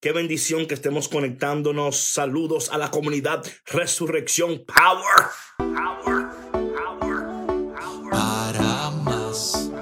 Qué 0.00 0.12
bendición 0.12 0.66
que 0.66 0.74
estemos 0.74 1.08
conectándonos. 1.08 1.96
Saludos 1.96 2.70
a 2.70 2.78
la 2.78 2.88
comunidad 2.88 3.44
Resurrección 3.66 4.64
Power. 4.64 5.26
Power. 5.56 6.28
Power. 6.72 8.08
Para 8.08 8.90
más, 8.92 9.72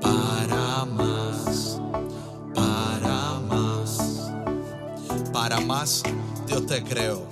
para 0.00 0.84
más, 0.86 1.80
para 2.52 3.38
más, 3.46 4.32
para 5.32 5.60
más, 5.60 6.02
Dios 6.48 6.66
te 6.66 6.82
creo. 6.82 7.24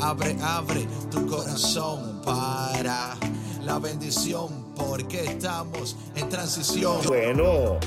Abre, 0.00 0.36
abre 0.42 0.86
tu 1.10 1.26
corazón 1.26 2.22
para 2.22 3.18
la 3.64 3.80
bendición, 3.80 4.69
porque 4.88 5.24
estamos 5.24 5.96
en 6.16 6.28
transición. 6.28 6.98
Bueno, 7.06 7.78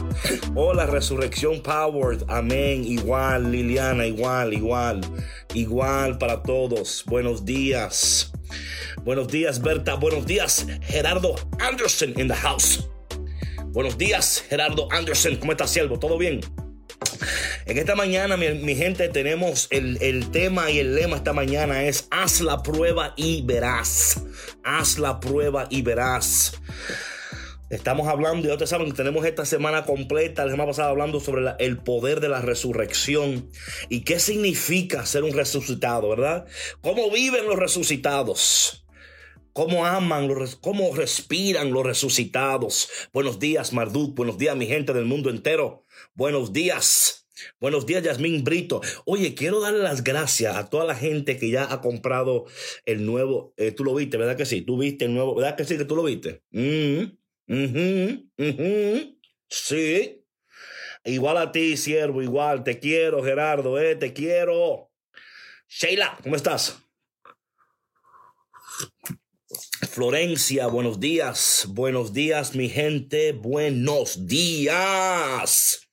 hola 0.56 0.86
Resurrección 0.86 1.62
Powered, 1.62 2.24
amén, 2.28 2.84
igual 2.86 3.52
Liliana, 3.52 4.06
igual, 4.06 4.54
igual, 4.54 5.02
igual 5.54 6.18
para 6.18 6.44
todos. 6.44 7.04
Buenos 7.08 7.46
días, 7.46 8.32
buenos 9.04 9.28
días 9.28 9.62
Berta, 9.62 9.96
buenos 9.96 10.26
días 10.26 10.68
Gerardo 10.84 11.36
Anderson 11.60 12.14
in 12.20 12.28
the 12.28 12.36
house. 12.36 12.88
Buenos 13.72 13.98
días 13.98 14.44
Gerardo 14.48 14.88
Anderson, 14.92 15.38
¿cómo 15.38 15.52
estás 15.52 15.72
siervo? 15.72 15.98
¿Todo 15.98 16.18
bien? 16.18 16.42
En 17.66 17.78
esta 17.78 17.96
mañana, 17.96 18.38
mi, 18.38 18.76
gente, 18.76 19.10
tenemos 19.10 19.68
el, 19.72 19.98
el, 20.02 20.32
tema 20.32 20.72
y 20.72 20.80
el 20.80 20.96
lema 20.96 21.18
esta 21.18 21.34
mañana 21.34 21.84
es 21.84 22.08
haz 22.12 22.42
la 22.42 22.64
prueba 22.64 23.14
y 23.16 23.42
verás. 23.44 24.22
Haz 24.64 24.98
la 24.98 25.20
prueba 25.20 25.68
y 25.70 25.82
verás. 25.82 26.54
Estamos 27.74 28.08
hablando, 28.08 28.48
y 28.48 28.52
ustedes 28.52 28.70
saben 28.70 28.92
que 28.92 28.98
tenemos 28.98 29.26
esta 29.26 29.46
semana 29.46 29.84
completa, 29.84 30.46
la 30.46 30.52
semana 30.52 30.70
pasada 30.70 30.90
hablando 30.90 31.20
sobre 31.20 31.56
el 31.58 31.80
poder 31.80 32.20
de 32.20 32.30
la 32.30 32.40
resurrección 32.40 33.50
y 33.90 34.02
qué 34.02 34.20
significa 34.20 35.08
ser 35.08 35.24
un 35.24 35.34
resucitado, 35.34 36.10
¿verdad? 36.10 36.46
¿Cómo 36.82 37.10
viven 37.10 37.48
los 37.48 37.58
resucitados? 37.58 38.86
¿Cómo 39.54 39.88
aman, 39.88 40.30
cómo 40.62 40.96
respiran 40.96 41.72
los 41.72 41.84
resucitados? 41.84 42.90
Buenos 43.12 43.40
días, 43.40 43.74
Marduk. 43.74 44.16
Buenos 44.16 44.38
días, 44.38 44.56
mi 44.56 44.68
gente 44.68 44.94
del 44.94 45.06
mundo 45.06 45.32
entero. 45.32 45.86
Buenos 46.14 46.54
días. 46.54 47.23
Buenos 47.60 47.86
días, 47.86 48.04
Yasmín 48.04 48.44
Brito. 48.44 48.82
Oye, 49.06 49.36
quiero 49.36 49.62
darle 49.62 49.80
las 49.80 50.04
gracias 50.04 50.56
a 50.56 50.70
toda 50.70 50.86
la 50.86 50.96
gente 50.96 51.38
que 51.38 51.50
ya 51.50 51.72
ha 51.72 51.82
comprado 51.82 52.46
el 52.86 53.06
nuevo. 53.06 53.54
Eh, 53.58 53.72
tú 53.72 53.84
lo 53.84 53.96
viste, 53.96 54.18
¿verdad 54.18 54.38
que 54.38 54.46
sí? 54.46 54.62
Tú 54.62 54.78
viste 54.78 55.06
el 55.06 55.14
nuevo, 55.14 55.36
¿verdad 55.36 55.56
que 55.56 55.66
sí 55.66 55.78
que 55.78 55.86
tú 55.86 55.96
lo 55.96 56.04
viste? 56.04 56.44
Mm, 56.52 57.04
sí. 59.50 60.20
Igual 61.06 61.38
a 61.38 61.52
ti, 61.52 61.76
siervo, 61.78 62.22
igual. 62.22 62.64
Te 62.64 62.80
quiero, 62.80 63.24
Gerardo, 63.24 63.80
eh, 63.80 63.96
te 63.96 64.14
quiero. 64.14 64.90
Sheila, 65.68 66.18
¿cómo 66.24 66.36
estás? 66.36 66.84
Florencia, 69.90 70.68
buenos 70.68 71.00
días, 71.00 71.66
buenos 71.70 72.14
días 72.14 72.56
mi 72.56 72.70
gente, 72.70 73.34
buenos 73.34 74.26
días. 74.26 75.88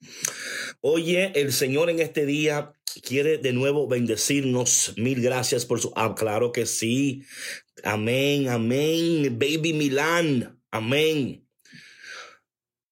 Oye, 0.82 1.32
el 1.34 1.52
Señor 1.52 1.90
en 1.90 2.00
este 2.00 2.24
día 2.24 2.72
quiere 3.02 3.36
de 3.36 3.52
nuevo 3.52 3.86
bendecirnos. 3.86 4.94
Mil 4.96 5.20
gracias 5.20 5.66
por 5.66 5.78
su... 5.78 5.92
Ah, 5.94 6.14
claro 6.16 6.52
que 6.52 6.64
sí. 6.64 7.22
Amén, 7.84 8.48
amén. 8.48 9.38
Baby 9.38 9.74
Milán, 9.74 10.58
amén. 10.70 11.46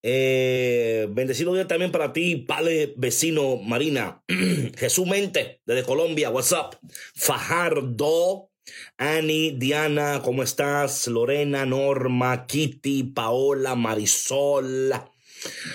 Eh, 0.02 1.08
bendecido 1.10 1.54
día 1.54 1.66
también 1.66 1.90
para 1.90 2.12
ti, 2.12 2.36
Pale 2.36 2.92
vecino 2.98 3.56
Marina. 3.56 4.22
Jesús 4.76 5.06
Mente, 5.06 5.62
desde 5.64 5.84
Colombia, 5.84 6.28
WhatsApp. 6.28 6.74
Fajardo. 7.14 8.50
Annie, 8.98 9.54
Diana, 9.56 10.20
¿cómo 10.22 10.42
estás? 10.42 11.06
Lorena, 11.06 11.64
Norma, 11.64 12.46
Kitty, 12.46 13.04
Paola, 13.04 13.74
Marisol. 13.74 14.92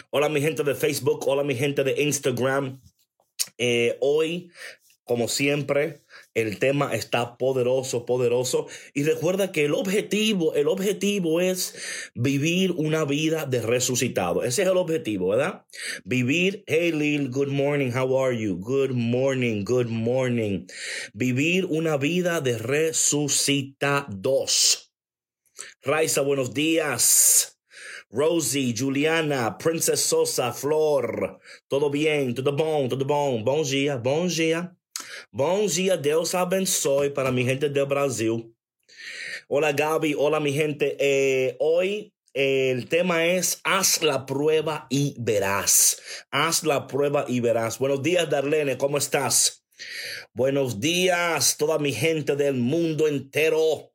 Hola 0.10 0.30
mi 0.30 0.42
gente 0.42 0.64
de 0.64 0.76
Facebook, 0.76 1.28
hola 1.28 1.44
mi 1.44 1.56
gente 1.56 1.84
de 1.84 2.02
Instagram. 2.02 2.82
Eh, 3.58 3.98
hoy, 4.02 4.52
como 5.04 5.28
siempre, 5.28 6.02
el 6.34 6.60
tema 6.60 6.96
está 6.96 7.38
poderoso, 7.38 8.06
poderoso. 8.06 8.68
Y 8.94 9.04
recuerda 9.04 9.52
que 9.52 9.66
el 9.66 9.74
objetivo, 9.74 10.54
el 10.56 10.68
objetivo 10.68 11.42
es 11.42 11.76
vivir 12.16 12.72
una 12.72 13.04
vida 13.06 13.46
de 13.46 13.62
resucitado. 13.62 14.44
Ese 14.44 14.62
es 14.64 14.70
el 14.70 14.78
objetivo, 14.78 15.30
¿verdad? 15.30 15.66
Vivir, 16.06 16.64
hey 16.68 16.92
Lil, 16.92 17.30
good 17.30 17.50
morning, 17.50 17.92
how 17.92 18.18
are 18.24 18.38
you? 18.38 18.58
Good 18.58 18.92
morning, 18.92 19.64
good 19.66 19.88
morning. 19.88 20.68
Vivir 21.14 21.66
una 21.66 21.98
vida 21.98 22.40
de 22.42 22.58
resucitados. 22.58 24.10
Raiza, 25.82 26.22
buenos 26.22 26.54
días. 26.54 27.53
Rosie, 28.14 28.76
Juliana, 28.78 29.58
Princess 29.58 30.02
Sosa, 30.02 30.54
Flor. 30.54 31.40
Todo 31.68 31.90
bien, 31.90 32.36
todo 32.36 32.56
bom, 32.56 32.88
todo 32.88 33.06
bom. 33.06 33.44
Bom 33.44 33.64
dia, 33.64 33.98
bom 33.98 34.28
dia. 34.28 34.72
Bom 35.32 35.66
dia, 35.66 35.98
Deus 35.98 36.36
abençoe 36.36 37.10
para 37.10 37.32
mi 37.32 37.44
gente 37.44 37.70
del 37.70 37.88
Brasil. 37.88 38.54
Hola 39.48 39.72
Gaby, 39.72 40.14
hola 40.16 40.40
mi 40.40 40.54
gente. 40.54 40.96
Eh, 41.00 41.58
hoy 41.60 42.14
el 42.36 42.88
tema 42.88 43.26
es 43.26 43.60
haz 43.64 44.04
la 44.04 44.28
prueba 44.28 44.86
y 44.92 45.16
verás. 45.18 46.00
Haz 46.30 46.64
la 46.64 46.86
prueba 46.86 47.26
y 47.28 47.40
verás. 47.40 47.80
Buenos 47.80 48.04
días, 48.04 48.30
Darlene, 48.30 48.78
¿cómo 48.78 49.00
estás? 49.00 49.66
Buenos 50.34 50.80
días, 50.80 51.58
toda 51.58 51.80
mi 51.80 51.92
gente 51.92 52.36
del 52.36 52.54
mundo 52.58 53.08
entero. 53.08 53.92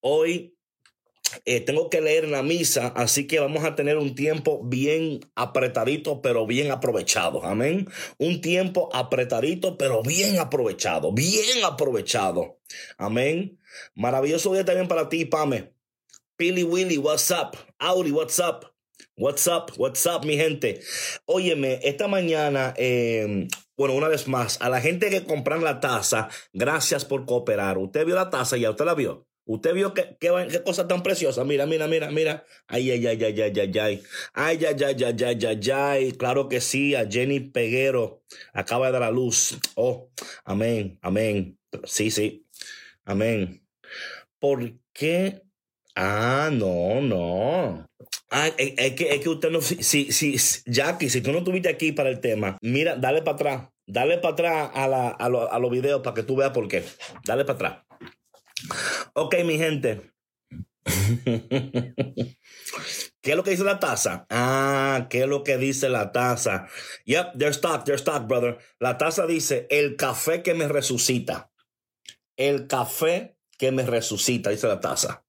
Hoy 0.00 0.53
eh, 1.44 1.60
tengo 1.60 1.90
que 1.90 2.00
leer 2.00 2.28
la 2.28 2.42
misa, 2.42 2.88
así 2.96 3.26
que 3.26 3.40
vamos 3.40 3.64
a 3.64 3.74
tener 3.74 3.96
un 3.96 4.14
tiempo 4.14 4.62
bien 4.64 5.20
apretadito, 5.34 6.22
pero 6.22 6.46
bien 6.46 6.70
aprovechado. 6.70 7.44
Amén. 7.44 7.88
Un 8.18 8.40
tiempo 8.40 8.88
apretadito, 8.92 9.76
pero 9.78 10.02
bien 10.02 10.38
aprovechado, 10.38 11.12
bien 11.12 11.64
aprovechado. 11.64 12.58
Amén. 12.98 13.58
Maravilloso 13.94 14.52
día 14.52 14.64
también 14.64 14.88
para 14.88 15.08
ti, 15.08 15.24
Pame. 15.24 15.72
Pili 16.36 16.64
Willy, 16.64 16.98
what's 16.98 17.30
up? 17.30 17.56
Audi, 17.78 18.10
what's 18.10 18.38
up? 18.38 18.74
What's 19.16 19.46
up? 19.46 19.70
What's 19.76 20.04
up, 20.06 20.24
mi 20.24 20.36
gente? 20.36 20.80
Óyeme, 21.26 21.78
esta 21.84 22.08
mañana, 22.08 22.74
eh, 22.76 23.46
bueno, 23.76 23.94
una 23.94 24.08
vez 24.08 24.26
más, 24.26 24.60
a 24.60 24.68
la 24.68 24.80
gente 24.80 25.08
que 25.10 25.24
compran 25.24 25.62
la 25.62 25.78
taza, 25.78 26.28
gracias 26.52 27.04
por 27.04 27.24
cooperar. 27.24 27.78
Usted 27.78 28.04
vio 28.04 28.16
la 28.16 28.30
taza 28.30 28.56
ya, 28.56 28.70
usted 28.70 28.84
la 28.84 28.94
vio. 28.94 29.28
Usted 29.46 29.74
vio 29.74 29.92
qué, 29.92 30.16
qué, 30.18 30.30
qué 30.50 30.62
cosa 30.62 30.88
tan 30.88 31.02
preciosa. 31.02 31.44
Mira, 31.44 31.66
mira, 31.66 31.86
mira, 31.86 32.10
mira. 32.10 32.44
Ay, 32.66 32.90
ay, 32.90 33.06
ay, 33.06 33.22
ay, 33.22 33.40
ay, 33.42 33.52
ay, 33.60 33.78
ay. 33.78 34.02
Ay, 34.32 34.64
ay, 34.64 34.84
ay, 34.84 35.04
ay, 35.04 35.24
ay, 35.24 35.44
ay, 35.44 35.68
ay. 35.70 36.12
Claro 36.12 36.48
que 36.48 36.60
sí. 36.60 36.94
A 36.94 37.06
Jenny 37.10 37.40
Peguero 37.40 38.22
acaba 38.54 38.86
de 38.86 38.92
dar 38.92 39.02
a 39.02 39.10
luz. 39.10 39.58
Oh, 39.74 40.08
amén, 40.44 40.98
amén. 41.02 41.58
Sí, 41.84 42.10
sí. 42.10 42.46
Amén. 43.04 43.62
¿Por 44.38 44.72
qué? 44.92 45.42
Ah, 45.94 46.50
no, 46.50 47.00
no. 47.02 47.86
Ah, 48.30 48.48
es, 48.56 48.94
que, 48.94 49.14
es 49.14 49.20
que 49.20 49.28
usted 49.28 49.50
no. 49.50 49.60
Si, 49.60 50.10
si, 50.10 50.36
Jackie, 50.66 51.10
si 51.10 51.20
tú 51.20 51.32
no 51.32 51.38
estuviste 51.38 51.68
aquí 51.68 51.92
para 51.92 52.08
el 52.08 52.20
tema, 52.20 52.58
mira, 52.62 52.96
dale 52.96 53.22
para 53.22 53.34
atrás. 53.34 53.68
Dale 53.86 54.18
para 54.18 54.32
atrás 54.32 54.70
a, 54.74 54.88
la, 54.88 55.08
a, 55.10 55.28
lo, 55.28 55.52
a 55.52 55.58
los 55.58 55.70
videos 55.70 56.00
para 56.00 56.14
que 56.14 56.22
tú 56.22 56.36
veas 56.36 56.50
por 56.52 56.66
qué. 56.66 56.82
Dale 57.26 57.44
para 57.44 57.54
atrás. 57.54 57.84
Ok, 59.16 59.36
mi 59.44 59.58
gente. 59.58 60.12
¿Qué 63.22 63.30
es 63.30 63.36
lo 63.36 63.44
que 63.44 63.52
dice 63.52 63.62
la 63.62 63.78
taza? 63.78 64.26
Ah, 64.28 65.06
¿qué 65.08 65.22
es 65.22 65.28
lo 65.28 65.44
que 65.44 65.56
dice 65.56 65.88
la 65.88 66.10
taza? 66.10 66.66
Yep, 67.04 67.38
they're 67.38 67.52
stock, 67.52 67.84
they're 67.84 67.94
stock, 67.96 68.26
brother. 68.26 68.58
La 68.80 68.98
taza 68.98 69.26
dice, 69.26 69.68
el 69.70 69.94
café 69.94 70.42
que 70.42 70.54
me 70.54 70.66
resucita. 70.66 71.52
El 72.36 72.66
café 72.66 73.38
que 73.56 73.70
me 73.70 73.86
resucita, 73.86 74.50
dice 74.50 74.66
la 74.66 74.80
taza. 74.80 75.24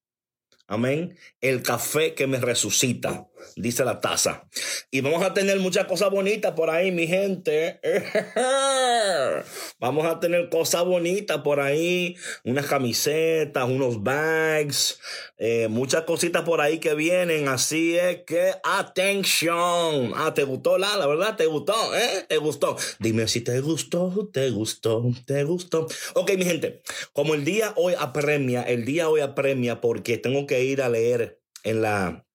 Amén. 0.66 1.16
El 1.40 1.62
café 1.62 2.16
que 2.16 2.26
me 2.26 2.40
resucita, 2.40 3.28
dice 3.56 3.86
la 3.86 4.00
taza. 4.00 4.48
Y 4.92 5.02
vamos 5.02 5.24
a 5.24 5.34
tener 5.34 5.60
muchas 5.60 5.86
cosas 5.86 6.10
bonitas 6.10 6.54
por 6.54 6.70
ahí, 6.70 6.92
mi 6.92 7.08
gente. 7.08 7.80
Vamos 9.80 10.06
a 10.06 10.20
tener 10.20 10.50
cosas 10.50 10.86
bonitas 10.86 11.40
por 11.40 11.60
ahí. 11.60 12.16
Unas 12.44 12.66
camisetas, 12.66 13.66
unos 13.66 14.04
bags, 14.04 15.00
eh, 15.38 15.68
muchas 15.68 16.04
cositas 16.04 16.44
por 16.44 16.62
ahí 16.62 16.80
que 16.80 16.96
vienen. 16.96 17.48
Así 17.48 17.98
es 17.98 18.24
que, 18.26 18.54
atención. 18.64 20.14
Ah, 20.16 20.34
¿te 20.34 20.44
gustó, 20.44 20.78
la, 20.78 20.96
la 20.98 21.08
verdad? 21.08 21.36
¿Te 21.36 21.46
gustó? 21.46 21.74
¿Eh? 21.96 22.26
¿Te 22.28 22.38
gustó? 22.38 22.78
Dime 23.00 23.28
si 23.28 23.42
te 23.42 23.60
gustó, 23.60 24.30
te 24.32 24.50
gustó, 24.50 25.04
te 25.26 25.44
gustó. 25.44 25.88
Ok, 26.14 26.32
mi 26.38 26.46
gente. 26.46 26.82
Como 27.14 27.34
el 27.34 27.46
día 27.46 27.74
hoy 27.76 27.94
apremia, 27.98 28.64
el 28.64 28.86
día 28.86 29.10
hoy 29.10 29.22
apremia 29.22 29.82
porque 29.82 30.18
tengo 30.18 30.46
que 30.46 30.64
ir 30.64 30.82
a 30.82 30.90
leer 30.90 31.40
en 31.64 31.82
la 31.82 32.26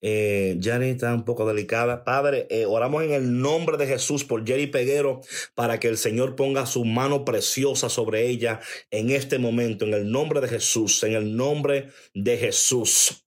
Eh, 0.00 0.58
Jenny 0.60 0.90
está 0.90 1.12
un 1.12 1.24
poco 1.24 1.46
delicada. 1.46 2.04
Padre, 2.04 2.46
eh, 2.50 2.66
oramos 2.66 3.02
en 3.04 3.12
el 3.12 3.40
nombre 3.40 3.76
de 3.76 3.86
Jesús 3.86 4.24
por 4.24 4.46
Jerry 4.46 4.68
Peguero 4.68 5.20
para 5.54 5.80
que 5.80 5.88
el 5.88 5.98
Señor 5.98 6.36
ponga 6.36 6.66
su 6.66 6.84
mano 6.84 7.24
preciosa 7.24 7.88
sobre 7.88 8.28
ella 8.28 8.60
en 8.90 9.10
este 9.10 9.38
momento, 9.38 9.84
en 9.84 9.94
el 9.94 10.10
nombre 10.10 10.40
de 10.40 10.48
Jesús, 10.48 11.02
en 11.02 11.14
el 11.14 11.36
nombre 11.36 11.88
de 12.14 12.36
Jesús. 12.36 13.24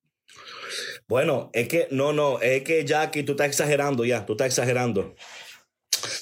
Bueno, 1.07 1.49
es 1.53 1.67
que, 1.67 1.87
no, 1.91 2.13
no, 2.13 2.39
es 2.39 2.63
que 2.63 2.85
Jackie, 2.85 3.23
tú 3.23 3.33
estás 3.33 3.47
exagerando 3.47 4.05
ya, 4.05 4.25
tú 4.25 4.33
estás 4.33 4.47
exagerando. 4.47 5.15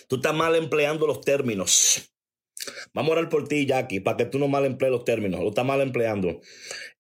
Tú 0.07 0.16
estás 0.16 0.34
mal 0.34 0.56
empleando 0.56 1.06
los 1.06 1.22
términos. 1.22 2.10
Vamos 2.94 3.12
a 3.12 3.19
orar 3.19 3.30
por 3.30 3.48
ti, 3.48 3.66
Jackie, 3.66 4.00
para 4.00 4.18
que 4.18 4.25
tú 4.25 4.39
no 4.39 4.48
mal 4.48 4.66
emplees 4.66 4.92
los 4.92 5.06
términos. 5.06 5.42
Lo 5.42 5.50
estás 5.50 5.66
mal 5.66 5.81
empleando. 5.81 6.42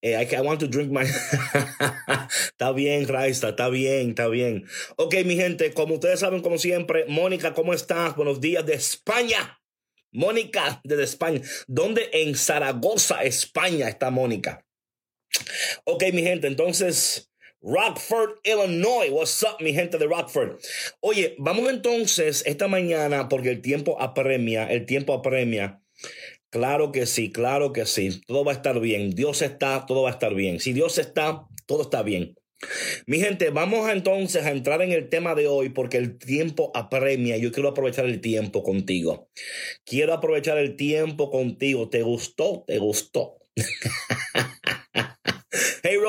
Eh, 0.01 0.27
I, 0.31 0.41
want 0.41 0.59
to 0.59 0.67
drink 0.67 0.91
my. 0.91 1.03
está 2.47 2.71
bien, 2.71 3.07
Raista, 3.07 3.49
está 3.49 3.69
bien, 3.69 4.09
está 4.09 4.27
bien. 4.27 4.65
Ok, 4.95 5.15
mi 5.25 5.35
gente, 5.35 5.73
como 5.73 5.95
ustedes 5.95 6.19
saben, 6.19 6.41
como 6.41 6.57
siempre, 6.57 7.05
Mónica, 7.07 7.53
¿cómo 7.53 7.73
estás? 7.73 8.15
Buenos 8.15 8.39
días 8.41 8.65
de 8.65 8.73
España. 8.73 9.59
Mónica, 10.11 10.81
desde 10.83 11.03
España. 11.03 11.41
¿Dónde? 11.67 12.09
En 12.13 12.35
Zaragoza, 12.35 13.23
España, 13.23 13.87
está 13.87 14.09
Mónica. 14.09 14.65
Ok, 15.85 16.03
mi 16.13 16.23
gente, 16.23 16.47
entonces. 16.47 17.28
Rockford, 17.61 18.39
Illinois. 18.43 19.11
What's 19.11 19.43
up, 19.43 19.61
mi 19.61 19.73
gente 19.73 19.97
de 19.97 20.07
Rockford? 20.07 20.59
Oye, 21.01 21.35
vamos 21.37 21.69
entonces 21.69 22.43
esta 22.45 22.67
mañana, 22.67 23.27
porque 23.27 23.49
el 23.49 23.61
tiempo 23.61 24.01
apremia, 24.01 24.65
el 24.65 24.85
tiempo 24.85 25.13
apremia. 25.13 25.81
Claro 26.49 26.91
que 26.91 27.05
sí, 27.05 27.31
claro 27.31 27.73
que 27.73 27.85
sí. 27.85 28.21
Todo 28.25 28.45
va 28.45 28.53
a 28.53 28.55
estar 28.55 28.79
bien. 28.79 29.11
Dios 29.11 29.41
está, 29.41 29.85
todo 29.85 30.03
va 30.03 30.09
a 30.09 30.13
estar 30.13 30.33
bien. 30.33 30.59
Si 30.59 30.73
Dios 30.73 30.97
está, 30.97 31.45
todo 31.65 31.83
está 31.83 32.01
bien. 32.01 32.35
Mi 33.05 33.19
gente, 33.19 33.51
vamos 33.51 33.89
entonces 33.89 34.45
a 34.45 34.51
entrar 34.51 34.81
en 34.81 34.91
el 34.91 35.09
tema 35.09 35.35
de 35.35 35.47
hoy 35.47 35.69
porque 35.69 35.97
el 35.97 36.17
tiempo 36.17 36.71
apremia. 36.73 37.37
Yo 37.37 37.51
quiero 37.51 37.69
aprovechar 37.69 38.05
el 38.05 38.21
tiempo 38.21 38.63
contigo. 38.63 39.29
Quiero 39.85 40.13
aprovechar 40.13 40.57
el 40.57 40.75
tiempo 40.75 41.29
contigo. 41.29 41.89
¿Te 41.89 42.01
gustó? 42.01 42.63
¿Te 42.67 42.79
gustó? 42.79 43.37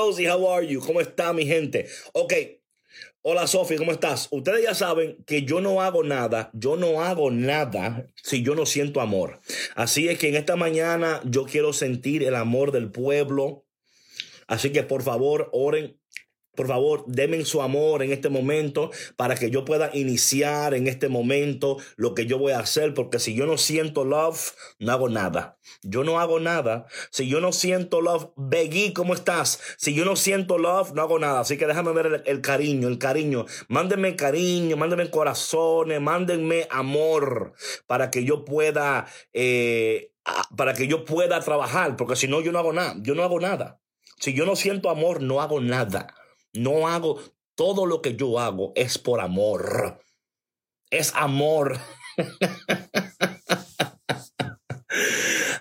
Rosie, 0.01 0.27
how 0.27 0.47
are 0.47 0.67
you? 0.67 0.81
¿Cómo 0.81 1.03
está 1.03 1.35
mi 1.35 1.45
gente? 1.45 1.87
Ok. 2.15 2.33
Hola 3.21 3.47
Sophie, 3.47 3.77
¿cómo 3.77 3.93
estás? 3.93 4.29
Ustedes 4.31 4.65
ya 4.65 4.75
saben 4.75 5.23
que 5.27 5.43
yo 5.43 5.61
no 5.61 5.83
hago 5.83 6.03
nada, 6.03 6.49
yo 6.55 6.77
no 6.77 7.03
hago 7.03 7.31
nada 7.31 8.07
si 8.15 8.43
yo 8.43 8.55
no 8.55 8.65
siento 8.65 9.03
amor. 9.03 9.43
Así 9.75 10.09
es 10.09 10.19
que 10.19 10.29
en 10.29 10.37
esta 10.37 10.57
mañana 10.57 11.21
yo 11.27 11.45
quiero 11.45 11.75
sentir 11.75 12.23
el 12.23 12.35
amor 12.35 12.73
del 12.73 12.91
pueblo. 12.91 13.67
Así 14.47 14.73
que 14.73 14.85
por 14.85 15.03
favor, 15.03 15.51
oren 15.53 16.00
por 16.57 16.67
favor, 16.67 17.05
denme 17.07 17.45
su 17.45 17.63
amor 17.63 18.03
en 18.03 18.13
este 18.13 18.29
momento 18.29 18.91
para 19.17 19.37
que 19.37 19.51
yo 19.51 19.65
pueda 19.65 19.91
iniciar 19.95 20.75
en 20.75 20.89
este 20.89 21.09
momento 21.09 21.79
lo 21.97 22.15
que 22.15 22.27
yo 22.27 22.39
voy 22.39 22.53
a 22.53 22.59
hacer, 22.59 22.93
porque 22.93 23.19
si 23.19 23.35
yo 23.35 23.47
no 23.47 23.57
siento 23.57 24.05
love, 24.05 24.53
no 24.79 24.93
hago 24.93 25.09
nada. 25.09 25.59
Yo 25.83 26.05
no 26.05 26.21
hago 26.21 26.41
nada. 26.41 26.87
Si 27.11 27.29
yo 27.29 27.41
no 27.41 27.53
siento 27.53 28.01
love, 28.01 28.31
Beggy, 28.37 28.93
¿cómo 28.93 29.15
estás? 29.15 29.61
Si 29.77 29.95
yo 29.95 30.05
no 30.05 30.17
siento 30.17 30.59
love, 30.59 30.93
no 30.93 31.03
hago 31.03 31.19
nada. 31.19 31.41
Así 31.41 31.57
que 31.57 31.67
déjame 31.67 31.93
ver 31.93 32.23
el, 32.27 32.41
cariño, 32.41 32.89
el 32.89 32.99
cariño. 32.99 33.47
Mándenme 33.69 34.17
cariño, 34.17 34.77
mándenme 34.77 35.11
corazones, 35.11 36.01
mándenme 36.01 36.67
amor 36.71 37.55
para 37.87 38.11
que 38.11 38.25
yo 38.25 38.45
pueda, 38.45 39.07
eh, 39.33 40.13
para 40.57 40.75
que 40.75 40.89
yo 40.89 41.05
pueda 41.05 41.41
trabajar, 41.41 41.97
porque 41.97 42.17
si 42.17 42.27
no, 42.27 42.41
yo 42.41 42.53
no 42.53 42.59
hago 42.59 42.73
nada. 42.73 42.97
Yo 42.99 43.15
no 43.15 43.23
hago 43.23 43.39
nada. 43.39 43.81
Si 44.19 44.35
yo 44.35 44.45
no 44.45 44.57
siento 44.57 44.91
amor, 44.91 45.23
no 45.23 45.41
hago 45.41 45.61
nada. 45.61 46.15
No 46.53 46.89
hago, 46.89 47.21
todo 47.55 47.87
lo 47.87 48.03
que 48.03 48.17
yo 48.17 48.39
hago 48.39 48.73
es 48.75 48.99
por 48.99 49.21
amor. 49.21 50.01
Es 50.91 51.15
amor. 51.15 51.79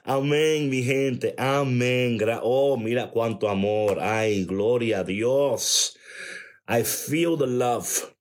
Amén, 0.03 0.69
mi 0.69 0.81
gente. 0.81 1.35
Amén. 1.37 2.17
Oh, 2.41 2.77
mira 2.77 3.11
cuánto 3.11 3.47
amor. 3.47 3.99
Ay, 3.99 4.45
gloria 4.45 4.99
a 4.99 5.03
Dios. 5.03 5.95
I 6.67 6.83
feel 6.83 7.37
the 7.37 7.45
love. 7.45 8.15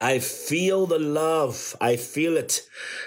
I 0.00 0.18
feel 0.18 0.86
the 0.86 0.98
love. 0.98 1.76
I 1.80 1.96
feel 1.96 2.36
it. 2.36 2.62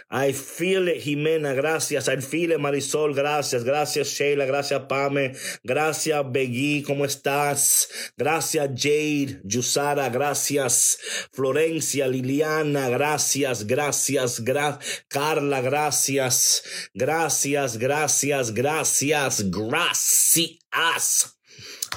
I 0.10 0.32
feel 0.32 0.88
it, 0.88 1.04
Jimena. 1.04 1.56
Gracias. 1.56 2.08
I 2.08 2.18
feel 2.18 2.52
it, 2.52 2.60
Marisol. 2.60 3.14
Gracias. 3.14 3.64
Gracias, 3.64 4.08
Sheila. 4.08 4.46
Gracias, 4.46 4.82
Pame. 4.88 5.36
Gracias, 5.64 6.32
Begui. 6.32 6.84
¿Cómo 6.84 7.06
estás? 7.06 7.88
Gracias, 8.18 8.70
Jade. 8.76 9.42
Yusara. 9.44 10.10
Gracias. 10.10 10.98
Florencia. 11.32 12.08
Liliana. 12.08 12.90
Gracias. 12.90 13.68
Gracias. 13.68 14.44
Gra 14.44 14.80
Carla. 15.08 15.62
Gracias. 15.62 16.64
Gracias. 16.94 17.78
Gracias. 17.78 18.54
Gracias. 18.54 19.52
Gracias. 19.52 20.58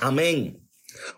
Amén. 0.01 0.71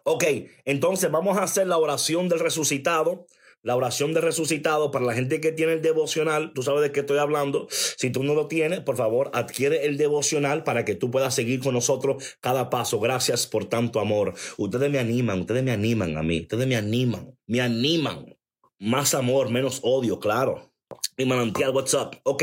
Ok, 0.04 0.24
entonces 0.64 1.10
vamos 1.10 1.38
a 1.38 1.42
hacer 1.42 1.66
la 1.66 1.78
oración 1.78 2.28
del 2.28 2.40
resucitado 2.40 3.26
la 3.62 3.76
oración 3.76 4.12
de 4.12 4.20
resucitado 4.20 4.90
para 4.90 5.04
la 5.04 5.14
gente 5.14 5.40
que 5.40 5.52
tiene 5.52 5.74
el 5.74 5.82
devocional, 5.82 6.52
tú 6.52 6.62
sabes 6.62 6.82
de 6.82 6.92
qué 6.92 7.00
estoy 7.00 7.18
hablando. 7.18 7.68
Si 7.70 8.10
tú 8.10 8.24
no 8.24 8.34
lo 8.34 8.48
tienes, 8.48 8.80
por 8.80 8.96
favor, 8.96 9.30
adquiere 9.34 9.86
el 9.86 9.96
devocional 9.96 10.64
para 10.64 10.84
que 10.84 10.94
tú 10.94 11.10
puedas 11.10 11.34
seguir 11.34 11.60
con 11.60 11.74
nosotros 11.74 12.36
cada 12.40 12.70
paso. 12.70 12.98
Gracias 13.00 13.46
por 13.46 13.66
tanto 13.66 14.00
amor. 14.00 14.34
Ustedes 14.56 14.90
me 14.90 14.98
animan, 14.98 15.40
ustedes 15.40 15.62
me 15.62 15.72
animan 15.72 16.16
a 16.16 16.22
mí, 16.22 16.40
ustedes 16.40 16.66
me 16.66 16.76
animan, 16.76 17.36
me 17.46 17.60
animan. 17.60 18.36
Más 18.78 19.14
amor, 19.14 19.50
menos 19.50 19.80
odio, 19.82 20.18
claro. 20.18 20.72
Mi 21.16 21.24
manantial, 21.24 21.70
what's 21.70 21.94
up? 21.94 22.18
Ok, 22.24 22.42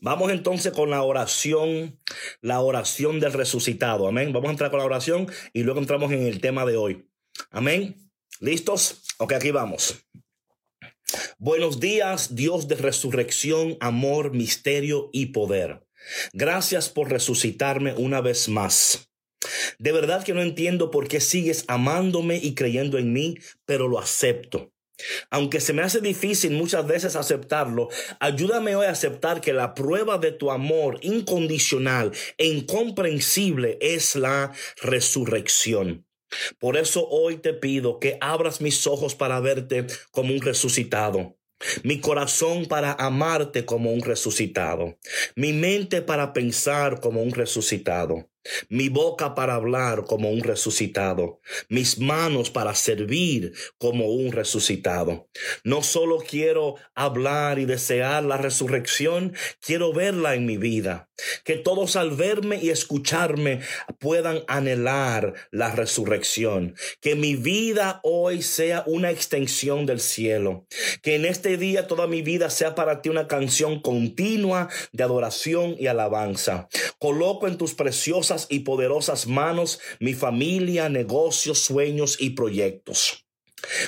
Vamos 0.00 0.30
entonces 0.30 0.72
con 0.72 0.90
la 0.90 1.02
oración, 1.02 1.98
la 2.40 2.60
oración 2.60 3.18
del 3.18 3.32
resucitado. 3.32 4.06
Amén. 4.06 4.32
Vamos 4.32 4.48
a 4.48 4.52
entrar 4.52 4.70
con 4.70 4.78
la 4.78 4.86
oración 4.86 5.26
y 5.52 5.64
luego 5.64 5.80
entramos 5.80 6.12
en 6.12 6.22
el 6.22 6.40
tema 6.40 6.64
de 6.64 6.76
hoy. 6.76 7.08
Amén. 7.50 8.10
¿Listos? 8.40 9.02
Ok, 9.18 9.32
aquí 9.32 9.50
vamos. 9.50 10.07
Buenos 11.38 11.80
días, 11.80 12.34
Dios 12.34 12.68
de 12.68 12.76
resurrección, 12.76 13.76
amor, 13.80 14.32
misterio 14.32 15.08
y 15.12 15.26
poder. 15.26 15.86
Gracias 16.32 16.88
por 16.88 17.10
resucitarme 17.10 17.94
una 17.94 18.20
vez 18.20 18.48
más. 18.48 19.08
De 19.78 19.92
verdad 19.92 20.24
que 20.24 20.34
no 20.34 20.42
entiendo 20.42 20.90
por 20.90 21.08
qué 21.08 21.20
sigues 21.20 21.64
amándome 21.68 22.36
y 22.42 22.54
creyendo 22.54 22.98
en 22.98 23.12
mí, 23.12 23.38
pero 23.64 23.88
lo 23.88 23.98
acepto. 23.98 24.72
Aunque 25.30 25.60
se 25.60 25.72
me 25.72 25.82
hace 25.82 26.00
difícil 26.00 26.52
muchas 26.52 26.86
veces 26.86 27.14
aceptarlo, 27.14 27.88
ayúdame 28.18 28.74
hoy 28.74 28.86
a 28.86 28.90
aceptar 28.90 29.40
que 29.40 29.52
la 29.52 29.74
prueba 29.74 30.18
de 30.18 30.32
tu 30.32 30.50
amor 30.50 30.98
incondicional 31.02 32.10
e 32.36 32.46
incomprensible 32.46 33.78
es 33.80 34.16
la 34.16 34.52
resurrección. 34.82 36.07
Por 36.58 36.76
eso 36.76 37.06
hoy 37.08 37.38
te 37.38 37.54
pido 37.54 37.98
que 37.98 38.18
abras 38.20 38.60
mis 38.60 38.86
ojos 38.86 39.14
para 39.14 39.40
verte 39.40 39.86
como 40.10 40.32
un 40.32 40.40
resucitado. 40.40 41.36
Mi 41.82 42.00
corazón 42.00 42.66
para 42.66 42.92
amarte 42.92 43.64
como 43.64 43.92
un 43.92 44.00
resucitado, 44.00 44.96
mi 45.34 45.52
mente 45.52 46.02
para 46.02 46.32
pensar 46.32 47.00
como 47.00 47.20
un 47.20 47.32
resucitado, 47.32 48.30
mi 48.68 48.88
boca 48.88 49.34
para 49.34 49.54
hablar 49.54 50.04
como 50.04 50.30
un 50.30 50.42
resucitado, 50.42 51.40
mis 51.68 51.98
manos 51.98 52.50
para 52.50 52.74
servir 52.74 53.52
como 53.78 54.06
un 54.06 54.32
resucitado. 54.32 55.28
No 55.64 55.82
solo 55.82 56.18
quiero 56.18 56.76
hablar 56.94 57.58
y 57.58 57.64
desear 57.64 58.24
la 58.24 58.36
resurrección, 58.36 59.34
quiero 59.60 59.92
verla 59.92 60.34
en 60.34 60.46
mi 60.46 60.56
vida. 60.56 61.08
Que 61.44 61.56
todos 61.56 61.96
al 61.96 62.12
verme 62.12 62.60
y 62.62 62.70
escucharme 62.70 63.60
puedan 63.98 64.42
anhelar 64.46 65.34
la 65.50 65.72
resurrección. 65.72 66.76
Que 67.00 67.16
mi 67.16 67.34
vida 67.34 68.00
hoy 68.04 68.42
sea 68.42 68.84
una 68.86 69.10
extensión 69.10 69.84
del 69.84 70.00
cielo. 70.00 70.66
Que 71.02 71.16
en 71.16 71.24
este 71.24 71.56
día 71.56 71.88
toda 71.88 72.06
mi 72.06 72.22
vida 72.22 72.50
sea 72.50 72.76
para 72.76 73.02
ti 73.02 73.08
una 73.08 73.26
canción 73.26 73.80
continua 73.80 74.68
de 74.92 75.02
adoración 75.02 75.74
y 75.76 75.88
alabanza. 75.88 76.68
Coloco 76.98 77.48
en 77.48 77.58
tus 77.58 77.74
preciosas 77.74 78.27
y 78.48 78.60
poderosas 78.60 79.26
manos 79.26 79.80
mi 80.00 80.14
familia, 80.14 80.88
negocios, 80.88 81.58
sueños 81.58 82.16
y 82.20 82.30
proyectos. 82.30 83.24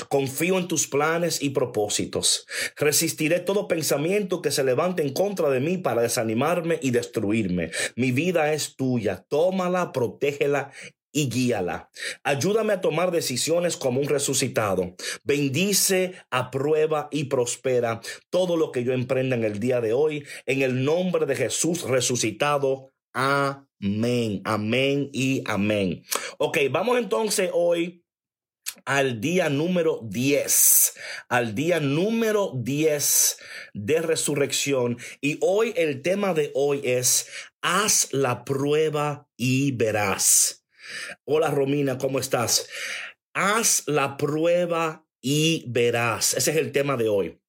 Confío 0.09 0.59
en 0.59 0.69
tus 0.69 0.89
planes 0.89 1.43
y 1.43 1.51
propósitos. 1.51 2.47
Resistiré 2.77 3.41
todo 3.41 3.69
pensamiento 3.69 4.43
que 4.43 4.51
se 4.51 4.65
levante 4.65 5.03
en 5.03 5.13
contra 5.13 5.49
de 5.49 5.61
mí 5.61 5.79
para 5.79 6.03
desanimarme 6.03 6.79
y 6.83 6.91
destruirme. 6.91 7.71
Mi 7.95 8.11
vida 8.11 8.53
es 8.53 8.77
tuya. 8.77 9.25
Tómala, 9.29 9.93
protégela 9.93 10.73
y 11.13 11.29
guíala. 11.29 11.91
Ayúdame 12.23 12.73
a 12.73 12.81
tomar 12.81 13.11
decisiones 13.11 13.77
como 13.77 14.01
un 14.01 14.09
resucitado. 14.09 14.95
Bendice, 15.25 16.15
aprueba 16.31 17.09
y 17.11 17.25
prospera 17.25 18.01
todo 18.29 18.57
lo 18.57 18.73
que 18.73 18.85
yo 18.85 18.93
emprenda 18.93 19.37
en 19.37 19.45
el 19.45 19.61
día 19.61 19.81
de 19.81 19.93
hoy. 19.93 20.25
En 20.47 20.63
el 20.63 20.85
nombre 20.85 21.27
de 21.27 21.37
Jesús 21.37 21.83
resucitado. 21.83 22.90
Amén, 23.13 24.43
amén 24.45 25.11
y 25.13 25.43
amén. 25.47 26.05
Ok, 26.39 26.59
vamos 26.71 26.99
entonces 26.99 27.51
hoy 27.53 28.05
al 28.85 29.21
día 29.21 29.49
número 29.49 30.01
10, 30.05 30.95
al 31.29 31.55
día 31.55 31.81
número 31.81 32.53
10 32.55 33.39
de 33.75 34.03
resurrección. 34.03 34.99
Y 35.21 35.39
hoy 35.41 35.73
el 35.77 36.03
tema 36.03 36.35
de 36.35 36.53
hoy 36.55 36.81
es, 36.85 37.29
haz 37.63 38.13
la 38.13 38.45
prueba 38.45 39.29
y 39.37 39.73
verás. 39.73 40.65
Hola 41.25 41.51
Romina, 41.51 41.99
¿cómo 41.99 42.19
estás? 42.19 42.69
Haz 43.35 43.85
la 43.87 44.17
prueba 44.17 45.07
y 45.21 45.65
verás. 45.69 46.35
Ese 46.35 46.53
es 46.53 46.57
el 46.57 46.73
tema 46.73 46.97
de 46.97 47.09
hoy. 47.09 47.41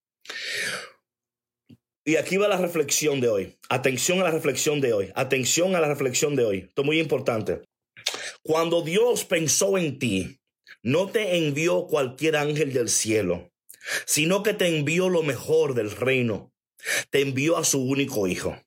Y 2.04 2.16
aquí 2.16 2.38
va 2.38 2.48
la 2.48 2.58
reflexión 2.58 3.22
de 3.22 3.30
hoy. 3.30 3.58
Atención 3.70 4.20
a 4.20 4.24
la 4.24 4.32
reflexión 4.32 4.82
de 4.82 4.94
hoy. 4.94 5.12
Atención 5.14 5.76
a 5.76 5.80
la 5.80 5.88
reflexión 5.88 6.36
de 6.36 6.46
hoy. 6.46 6.58
Esto 6.68 6.82
es 6.82 6.86
muy 6.86 7.00
importante. 7.00 7.62
Cuando 8.42 8.82
Dios 8.82 9.24
pensó 9.24 9.78
en 9.78 10.00
ti, 10.00 10.40
no 10.82 11.10
te 11.10 11.38
envió 11.38 11.86
cualquier 11.86 12.38
ángel 12.38 12.74
del 12.74 12.90
cielo, 12.90 13.52
sino 14.06 14.42
que 14.42 14.54
te 14.54 14.68
envió 14.68 15.10
lo 15.10 15.22
mejor 15.22 15.76
del 15.76 15.92
reino. 15.92 16.52
Te 17.12 17.22
envió 17.22 17.58
a 17.58 17.64
su 17.64 17.80
único 17.80 18.26
hijo. 18.28 18.58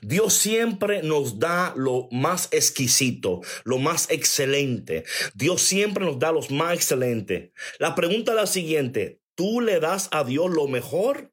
Dios 0.00 0.32
siempre 0.32 1.02
nos 1.02 1.38
da 1.38 1.74
lo 1.76 2.08
más 2.10 2.48
exquisito, 2.52 3.40
lo 3.64 3.78
más 3.78 4.10
excelente. 4.10 5.04
Dios 5.34 5.60
siempre 5.60 6.04
nos 6.06 6.18
da 6.18 6.32
lo 6.32 6.40
más 6.50 6.74
excelente. 6.74 7.52
La 7.78 7.94
pregunta 7.94 8.32
es 8.32 8.36
la 8.36 8.46
siguiente, 8.46 9.20
¿tú 9.34 9.60
le 9.60 9.80
das 9.80 10.08
a 10.12 10.24
Dios 10.24 10.50
lo 10.50 10.68
mejor 10.68 11.31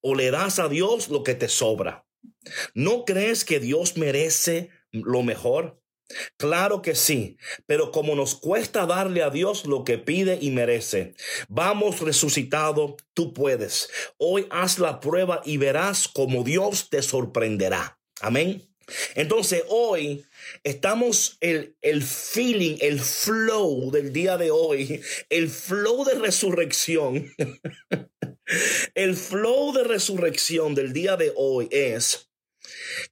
o 0.00 0.14
le 0.14 0.30
das 0.30 0.58
a 0.58 0.68
Dios 0.68 1.08
lo 1.08 1.22
que 1.22 1.34
te 1.34 1.48
sobra? 1.48 2.06
¿No 2.74 3.04
crees 3.04 3.44
que 3.44 3.60
Dios 3.60 3.96
merece 3.96 4.70
lo 4.90 5.22
mejor? 5.22 5.80
Claro 6.36 6.82
que 6.82 6.94
sí, 6.94 7.38
pero 7.66 7.90
como 7.90 8.14
nos 8.14 8.34
cuesta 8.34 8.86
darle 8.86 9.22
a 9.22 9.30
Dios 9.30 9.64
lo 9.64 9.84
que 9.84 9.96
pide 9.98 10.38
y 10.40 10.50
merece, 10.50 11.14
vamos 11.48 12.00
resucitado, 12.00 12.96
tú 13.14 13.32
puedes. 13.32 13.88
Hoy 14.18 14.46
haz 14.50 14.78
la 14.78 15.00
prueba 15.00 15.40
y 15.44 15.56
verás 15.56 16.08
cómo 16.08 16.44
Dios 16.44 16.90
te 16.90 17.02
sorprenderá. 17.02 17.98
Amén. 18.20 18.68
Entonces 19.14 19.64
hoy 19.68 20.26
estamos 20.62 21.38
el, 21.40 21.74
el 21.80 22.02
feeling, 22.02 22.76
el 22.80 23.00
flow 23.00 23.90
del 23.90 24.12
día 24.12 24.36
de 24.36 24.50
hoy, 24.50 25.00
el 25.30 25.48
flow 25.48 26.04
de 26.04 26.14
resurrección. 26.16 27.32
el 28.94 29.16
flow 29.16 29.72
de 29.72 29.84
resurrección 29.84 30.74
del 30.74 30.92
día 30.92 31.16
de 31.16 31.32
hoy 31.36 31.68
es 31.70 32.30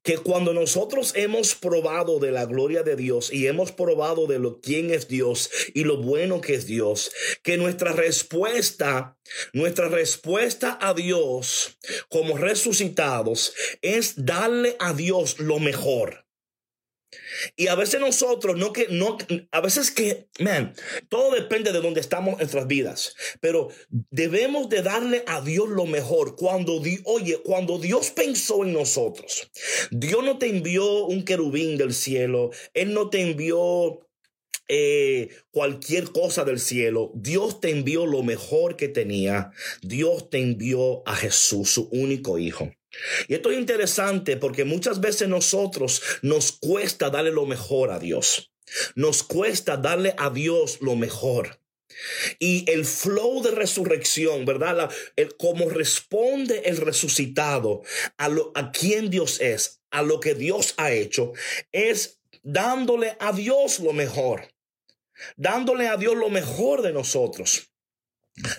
que 0.03 0.19
cuando 0.19 0.55
nosotros 0.55 1.13
hemos 1.15 1.55
probado 1.55 2.19
de 2.19 2.33
la 2.33 2.47
gloria 2.47 2.83
de 2.83 2.97
Dios 2.97 3.33
y 3.33 3.47
hemos 3.47 3.73
probado 3.73 4.27
de 4.27 4.39
lo 4.39 4.61
quién 4.61 4.91
es 4.91 5.09
Dios 5.09 5.51
y 5.75 5.85
lo 5.85 5.99
bueno 5.99 6.41
que 6.41 6.55
es 6.55 6.67
Dios, 6.67 7.13
que 7.43 7.57
nuestra 7.57 7.93
respuesta, 7.93 9.19
nuestra 9.53 9.89
respuesta 9.89 10.79
a 10.81 10.95
Dios 10.95 11.79
como 12.09 12.37
resucitados 12.37 13.55
es 13.83 14.25
darle 14.25 14.77
a 14.79 14.95
Dios 14.95 15.39
lo 15.39 15.59
mejor. 15.59 16.27
Y 17.57 17.67
a 17.67 17.75
veces 17.75 18.01
nosotros, 18.01 18.57
no 18.57 18.73
que, 18.73 18.89
no, 18.89 19.19
a 19.51 19.61
veces 19.61 19.91
que, 19.91 20.29
man, 20.41 20.75
todo 21.09 21.35
depende 21.35 21.73
de 21.73 21.81
donde 21.81 22.01
estamos 22.01 22.35
en 22.35 22.39
nuestras 22.39 22.67
vidas, 22.67 23.15
pero 23.41 23.69
debemos 24.11 24.69
de 24.69 24.83
darle 24.83 25.25
a 25.27 25.41
Dios 25.41 25.69
lo 25.69 25.87
mejor. 25.87 26.37
Cuando, 26.37 26.83
oye, 27.05 27.41
cuando 27.45 27.79
Dios 27.79 28.11
pensó 28.11 28.65
en 28.65 28.73
nosotros, 28.73 29.51
Dios 29.91 30.25
no 30.25 30.39
te 30.39 30.47
envió 30.47 31.05
un 31.05 31.25
querubín 31.25 31.77
del 31.77 31.95
cielo, 31.95 32.51
Él 32.75 32.95
no 32.95 33.11
te 33.11 33.21
envió 33.21 34.07
eh, 34.69 35.29
cualquier 35.51 36.13
cosa 36.13 36.45
del 36.45 36.59
cielo. 36.59 37.13
Dios 37.15 37.61
te 37.61 37.71
envió 37.71 38.07
lo 38.07 38.23
mejor 38.23 38.77
que 38.77 38.89
tenía. 38.89 39.51
Dios 39.83 40.31
te 40.31 40.39
envió 40.39 41.07
a 41.07 41.15
Jesús, 41.15 41.71
su 41.71 41.89
único 41.93 42.39
hijo. 42.39 42.73
Y 43.29 43.35
esto 43.35 43.51
es 43.51 43.59
interesante 43.59 44.37
porque 44.37 44.65
muchas 44.65 45.01
veces 45.01 45.29
nosotros 45.29 46.03
nos 46.23 46.53
cuesta 46.53 47.11
darle 47.11 47.31
lo 47.31 47.47
mejor 47.47 47.91
a 47.91 47.99
Dios. 47.99 48.53
Nos 48.95 49.23
cuesta 49.23 49.77
darle 49.77 50.15
a 50.19 50.31
Dios 50.31 50.79
lo 50.81 50.97
mejor. 50.97 51.61
Y 52.39 52.71
el 52.71 52.85
flow 52.85 53.43
de 53.43 53.51
resurrección, 53.51 54.45
¿verdad? 54.45 54.91
el, 55.17 55.37
cómo 55.37 55.69
responde 55.69 56.63
el 56.65 56.79
resucitado 56.79 57.83
a, 58.17 58.29
lo, 58.29 58.51
a 58.55 58.73
quien 58.73 59.11
Dios 59.11 59.41
es, 59.41 59.83
a 59.91 60.03
lo 60.03 60.19
que 60.21 60.35
Dios 60.35 60.75
ha 60.79 60.91
hecho, 60.93 61.33
es 61.71 62.21
dándole 62.43 63.17
a 63.21 63.33
Dios 63.33 63.79
lo 63.79 63.93
mejor. 63.93 64.49
Dándole 65.37 65.87
a 65.87 65.97
Dios 65.97 66.17
lo 66.17 66.31
mejor 66.31 66.83
de 66.83 66.93
nosotros 66.93 67.72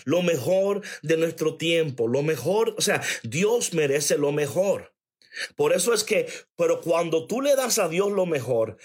lo 0.05 0.21
mejor 0.21 0.81
de 1.01 1.17
nuestro 1.17 1.57
tiempo, 1.57 2.07
lo 2.07 2.23
mejor, 2.23 2.75
o 2.77 2.81
sea, 2.81 3.01
Dios 3.23 3.73
merece 3.73 4.17
lo 4.17 4.31
mejor. 4.31 4.93
Por 5.55 5.73
eso 5.73 5.93
es 5.93 6.03
que, 6.03 6.27
pero 6.55 6.81
cuando 6.81 7.27
tú 7.27 7.41
le 7.41 7.55
das 7.55 7.79
a 7.79 7.89
Dios 7.89 8.11
lo 8.11 8.25
mejor, 8.25 8.77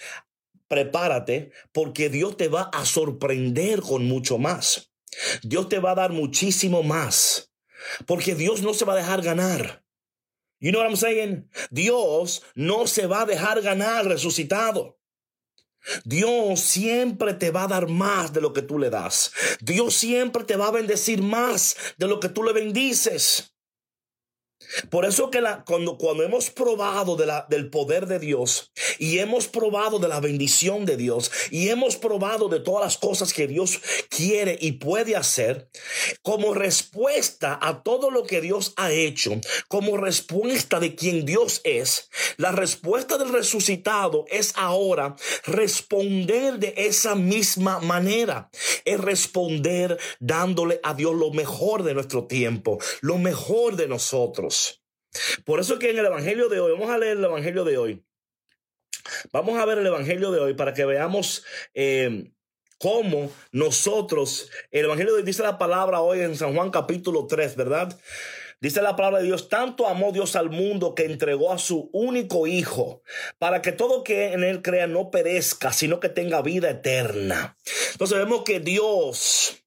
prepárate 0.67 1.51
porque 1.71 2.09
Dios 2.09 2.37
te 2.37 2.47
va 2.47 2.69
a 2.73 2.85
sorprender 2.85 3.81
con 3.81 4.05
mucho 4.05 4.37
más. 4.37 4.91
Dios 5.43 5.69
te 5.69 5.79
va 5.79 5.91
a 5.91 5.95
dar 5.95 6.11
muchísimo 6.11 6.83
más. 6.83 7.51
Porque 8.05 8.35
Dios 8.35 8.61
no 8.61 8.73
se 8.73 8.85
va 8.85 8.93
a 8.93 8.97
dejar 8.97 9.21
ganar. 9.21 9.83
You 10.59 10.71
know 10.71 10.81
what 10.81 10.89
I'm 10.89 10.97
saying? 10.97 11.49
Dios 11.71 12.43
no 12.53 12.85
se 12.87 13.07
va 13.07 13.21
a 13.21 13.25
dejar 13.25 13.61
ganar 13.61 14.05
resucitado. 14.05 14.98
Dios 16.03 16.59
siempre 16.59 17.33
te 17.33 17.51
va 17.51 17.63
a 17.63 17.67
dar 17.67 17.87
más 17.87 18.33
de 18.33 18.41
lo 18.41 18.53
que 18.53 18.61
tú 18.61 18.79
le 18.79 18.89
das. 18.89 19.31
Dios 19.61 19.95
siempre 19.95 20.43
te 20.43 20.55
va 20.55 20.67
a 20.67 20.71
bendecir 20.71 21.21
más 21.21 21.75
de 21.97 22.07
lo 22.07 22.19
que 22.19 22.29
tú 22.29 22.43
le 22.43 22.53
bendices. 22.53 23.53
Por 24.89 25.05
eso 25.05 25.31
que 25.31 25.41
la, 25.41 25.63
cuando, 25.65 25.97
cuando 25.97 26.23
hemos 26.23 26.49
probado 26.49 27.15
del 27.15 27.69
poder 27.69 28.07
de 28.07 28.19
Dios 28.19 28.71
y 28.97 29.19
hemos 29.19 29.47
probado 29.47 29.99
de 29.99 30.07
la 30.07 30.19
bendición 30.19 30.85
de 30.85 30.97
Dios 30.97 31.31
y 31.49 31.69
hemos 31.69 31.95
probado 31.95 32.49
de 32.49 32.59
todas 32.59 32.83
las 32.83 32.97
cosas 32.97 33.33
que 33.33 33.47
Dios 33.47 33.79
quiere 34.09 34.57
y 34.59 34.73
puede 34.73 35.15
hacer, 35.15 35.69
como 36.21 36.53
respuesta 36.53 37.57
a 37.61 37.83
todo 37.83 38.11
lo 38.11 38.23
que 38.23 38.41
Dios 38.41 38.73
ha 38.75 38.91
hecho, 38.91 39.31
como 39.67 39.97
respuesta 39.97 40.79
de 40.79 40.95
quien 40.95 41.25
Dios 41.25 41.61
es, 41.63 42.09
la 42.37 42.51
respuesta 42.51 43.17
del 43.17 43.29
resucitado 43.29 44.25
es 44.29 44.53
ahora 44.55 45.15
responder 45.45 46.59
de 46.59 46.73
esa 46.77 47.15
misma 47.15 47.79
manera, 47.79 48.49
es 48.85 48.99
responder 48.99 49.97
dándole 50.19 50.79
a 50.83 50.93
Dios 50.93 51.15
lo 51.15 51.31
mejor 51.31 51.83
de 51.83 51.93
nuestro 51.93 52.25
tiempo, 52.25 52.77
lo 53.01 53.17
mejor 53.17 53.75
de 53.75 53.87
Por 55.43 55.59
eso 55.59 55.79
que 55.79 55.89
en 55.89 55.99
el 55.99 56.05
Evangelio 56.05 56.49
de 56.49 56.59
hoy, 56.59 56.71
vamos 56.73 56.89
a 56.89 56.97
leer 56.97 57.17
el 57.17 57.23
Evangelio 57.23 57.63
de 57.63 57.77
hoy. 57.77 58.03
Vamos 59.31 59.59
a 59.59 59.65
ver 59.65 59.79
el 59.79 59.87
Evangelio 59.87 60.31
de 60.31 60.39
hoy 60.39 60.53
para 60.53 60.73
que 60.73 60.85
veamos 60.85 61.43
eh, 61.73 62.31
cómo 62.77 63.31
nosotros, 63.51 64.49
el 64.71 64.85
Evangelio 64.85 65.13
de 65.13 65.19
hoy 65.19 65.25
dice 65.25 65.43
la 65.43 65.57
palabra 65.57 66.01
hoy 66.01 66.21
en 66.21 66.35
San 66.35 66.55
Juan 66.55 66.71
capítulo 66.71 67.27
3, 67.27 67.55
¿verdad? 67.55 67.97
Dice 68.61 68.81
la 68.81 68.97
palabra 68.97 69.19
de 69.19 69.25
Dios, 69.25 69.47
tanto 69.47 69.87
amó 69.87 70.11
Dios 70.11 70.35
al 70.35 70.49
mundo 70.49 70.93
que 70.93 71.05
entregó 71.05 71.53
a 71.53 71.57
su 71.57 71.89
único 71.93 72.45
Hijo, 72.45 73.01
para 73.37 73.61
que 73.61 73.71
todo 73.71 74.03
que 74.03 74.33
en 74.33 74.43
él 74.43 74.61
crea 74.61 74.85
no 74.85 75.11
perezca, 75.11 75.71
sino 75.71 76.01
que 76.01 76.09
tenga 76.09 76.41
vida 76.41 76.69
eterna. 76.69 77.57
Entonces 77.93 78.17
vemos 78.17 78.43
que 78.43 78.59
Dios 78.59 79.63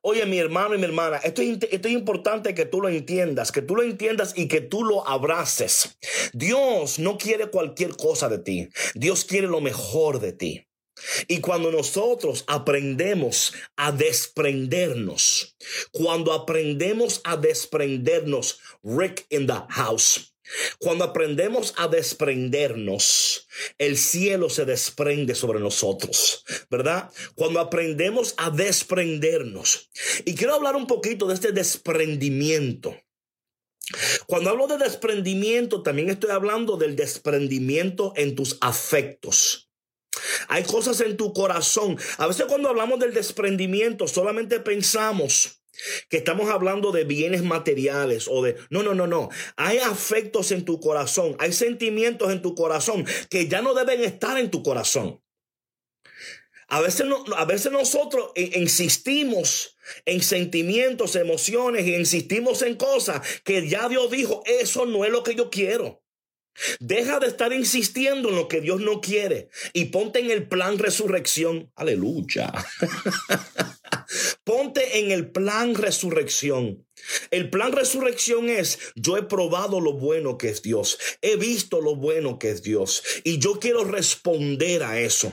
Oye, 0.00 0.26
mi 0.26 0.38
hermano 0.38 0.74
y 0.74 0.78
mi 0.78 0.84
hermana, 0.84 1.18
esto 1.18 1.42
es, 1.42 1.58
esto 1.70 1.88
es, 1.88 1.94
importante 1.94 2.54
que 2.54 2.66
tú 2.66 2.80
lo 2.80 2.88
entiendas, 2.88 3.52
que 3.52 3.62
tú 3.62 3.76
lo 3.76 3.82
entiendas 3.82 4.32
y 4.36 4.48
que 4.48 4.60
tú 4.60 4.84
lo 4.84 5.06
abraces. 5.06 5.98
Dios 6.32 6.98
no 6.98 7.18
quiere 7.18 7.48
cualquier 7.48 7.96
cosa 7.96 8.28
de 8.28 8.38
ti. 8.38 8.68
Dios 8.94 9.24
quiere 9.24 9.46
lo 9.46 9.60
mejor 9.60 10.20
de 10.20 10.32
ti. 10.32 10.66
Y 11.28 11.40
cuando 11.40 11.70
nosotros 11.70 12.44
aprendemos 12.46 13.52
a 13.76 13.92
desprendernos, 13.92 15.56
cuando 15.92 16.32
aprendemos 16.32 17.20
a 17.24 17.36
desprendernos, 17.36 18.60
Rick 18.82 19.26
in 19.28 19.46
the 19.46 19.62
house, 19.68 20.35
cuando 20.78 21.04
aprendemos 21.04 21.74
a 21.76 21.88
desprendernos, 21.88 23.48
el 23.78 23.96
cielo 23.96 24.48
se 24.50 24.64
desprende 24.64 25.34
sobre 25.34 25.60
nosotros, 25.60 26.44
¿verdad? 26.70 27.10
Cuando 27.34 27.60
aprendemos 27.60 28.34
a 28.36 28.50
desprendernos. 28.50 29.90
Y 30.24 30.34
quiero 30.34 30.54
hablar 30.54 30.76
un 30.76 30.86
poquito 30.86 31.26
de 31.26 31.34
este 31.34 31.52
desprendimiento. 31.52 32.96
Cuando 34.26 34.50
hablo 34.50 34.66
de 34.66 34.78
desprendimiento, 34.78 35.82
también 35.82 36.10
estoy 36.10 36.30
hablando 36.30 36.76
del 36.76 36.96
desprendimiento 36.96 38.12
en 38.16 38.34
tus 38.34 38.58
afectos. 38.60 39.70
Hay 40.48 40.64
cosas 40.64 41.00
en 41.00 41.16
tu 41.16 41.32
corazón. 41.32 41.98
A 42.18 42.26
veces 42.26 42.46
cuando 42.46 42.68
hablamos 42.68 42.98
del 42.98 43.14
desprendimiento, 43.14 44.08
solamente 44.08 44.60
pensamos 44.60 45.60
que 46.08 46.18
estamos 46.18 46.50
hablando 46.50 46.92
de 46.92 47.04
bienes 47.04 47.42
materiales 47.42 48.28
o 48.28 48.42
de... 48.42 48.56
No, 48.70 48.82
no, 48.82 48.94
no, 48.94 49.06
no. 49.06 49.28
Hay 49.56 49.78
afectos 49.78 50.50
en 50.52 50.64
tu 50.64 50.80
corazón, 50.80 51.36
hay 51.38 51.52
sentimientos 51.52 52.32
en 52.32 52.42
tu 52.42 52.54
corazón 52.54 53.06
que 53.30 53.48
ya 53.48 53.62
no 53.62 53.74
deben 53.74 54.02
estar 54.02 54.38
en 54.38 54.50
tu 54.50 54.62
corazón. 54.62 55.22
A 56.68 56.80
veces, 56.80 57.06
no, 57.06 57.24
a 57.36 57.44
veces 57.44 57.70
nosotros 57.70 58.32
insistimos 58.34 59.76
en 60.04 60.20
sentimientos, 60.20 61.14
emociones 61.14 61.86
y 61.86 61.94
insistimos 61.94 62.62
en 62.62 62.74
cosas 62.74 63.22
que 63.44 63.68
ya 63.68 63.88
Dios 63.88 64.10
dijo, 64.10 64.42
eso 64.46 64.84
no 64.84 65.04
es 65.04 65.12
lo 65.12 65.22
que 65.22 65.36
yo 65.36 65.48
quiero. 65.48 66.02
Deja 66.80 67.20
de 67.20 67.28
estar 67.28 67.52
insistiendo 67.52 68.30
en 68.30 68.36
lo 68.36 68.48
que 68.48 68.60
Dios 68.60 68.80
no 68.80 69.00
quiere 69.00 69.48
y 69.74 69.86
ponte 69.86 70.20
en 70.20 70.30
el 70.30 70.48
plan 70.48 70.78
resurrección. 70.78 71.70
Aleluya. 71.76 72.52
ponte 74.44 74.98
en 74.98 75.10
el 75.10 75.30
plan 75.30 75.74
resurrección. 75.74 76.86
El 77.30 77.50
plan 77.50 77.72
resurrección 77.72 78.48
es, 78.48 78.78
yo 78.94 79.16
he 79.16 79.22
probado 79.22 79.80
lo 79.80 79.92
bueno 79.92 80.38
que 80.38 80.48
es 80.48 80.62
Dios, 80.62 80.98
he 81.22 81.36
visto 81.36 81.80
lo 81.80 81.94
bueno 81.96 82.38
que 82.38 82.50
es 82.50 82.62
Dios 82.62 83.02
y 83.24 83.38
yo 83.38 83.60
quiero 83.60 83.84
responder 83.84 84.82
a 84.82 85.00
eso. 85.00 85.32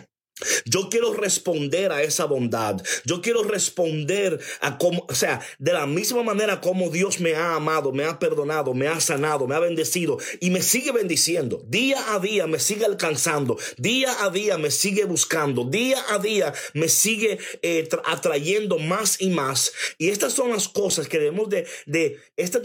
Yo 0.66 0.90
quiero 0.90 1.14
responder 1.14 1.92
a 1.92 2.02
esa 2.02 2.26
bondad. 2.26 2.82
Yo 3.06 3.22
quiero 3.22 3.44
responder 3.44 4.40
a 4.62 4.78
cómo, 4.78 5.06
o 5.08 5.16
sea, 5.16 5.42
de 5.60 5.74
la 5.74 5.86
misma 5.86 6.24
manera 6.24 6.60
como 6.60 6.90
Dios 6.90 7.20
me 7.20 7.36
ha 7.36 7.56
amado, 7.56 7.92
me 7.92 8.06
ha 8.06 8.18
perdonado, 8.18 8.74
me 8.74 8.88
ha 8.88 9.00
sanado, 9.00 9.48
me 9.48 9.56
ha 9.56 9.60
bendecido 9.60 10.18
y 10.40 10.50
me 10.50 10.62
sigue 10.62 10.92
bendiciendo. 10.92 11.64
Día 11.68 12.14
a 12.14 12.20
día 12.20 12.48
me 12.48 12.60
sigue 12.60 12.86
alcanzando. 12.86 13.58
Día 13.78 14.24
a 14.24 14.30
día 14.32 14.58
me 14.58 14.72
sigue 14.72 15.06
buscando. 15.06 15.66
Día 15.66 16.04
a 16.10 16.18
día 16.18 16.54
me 16.74 16.90
sigue 16.90 17.38
eh, 17.62 17.88
atrayendo 18.06 18.80
más 18.80 19.22
y 19.22 19.30
más. 19.30 19.72
Y 19.98 20.10
estas 20.10 20.34
son 20.34 20.52
las 20.52 20.68
cosas 20.68 21.08
que 21.08 21.20
debemos 21.20 21.50
de, 21.50 21.68
de 21.86 22.18
esta, 22.38 22.60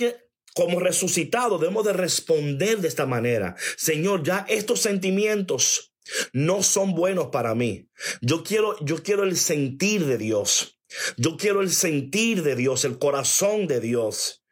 como 0.54 0.80
resucitado, 0.80 1.58
debemos 1.58 1.84
de 1.84 1.92
responder 1.92 2.78
de 2.78 2.88
esta 2.88 3.06
manera. 3.06 3.54
Señor, 3.76 4.22
ya 4.24 4.44
estos 4.48 4.80
sentimientos 4.80 5.92
no 6.32 6.62
son 6.62 6.94
buenos 6.94 7.28
para 7.28 7.54
mí. 7.54 7.88
Yo 8.20 8.42
quiero, 8.42 8.76
yo 8.84 9.02
quiero 9.02 9.24
el 9.24 9.36
sentir 9.36 10.06
de 10.06 10.18
Dios. 10.18 10.78
Yo 11.16 11.36
quiero 11.36 11.60
el 11.60 11.70
sentir 11.70 12.42
de 12.42 12.56
Dios, 12.56 12.84
el 12.84 12.98
corazón 12.98 13.66
de 13.66 13.80
Dios. 13.80 14.42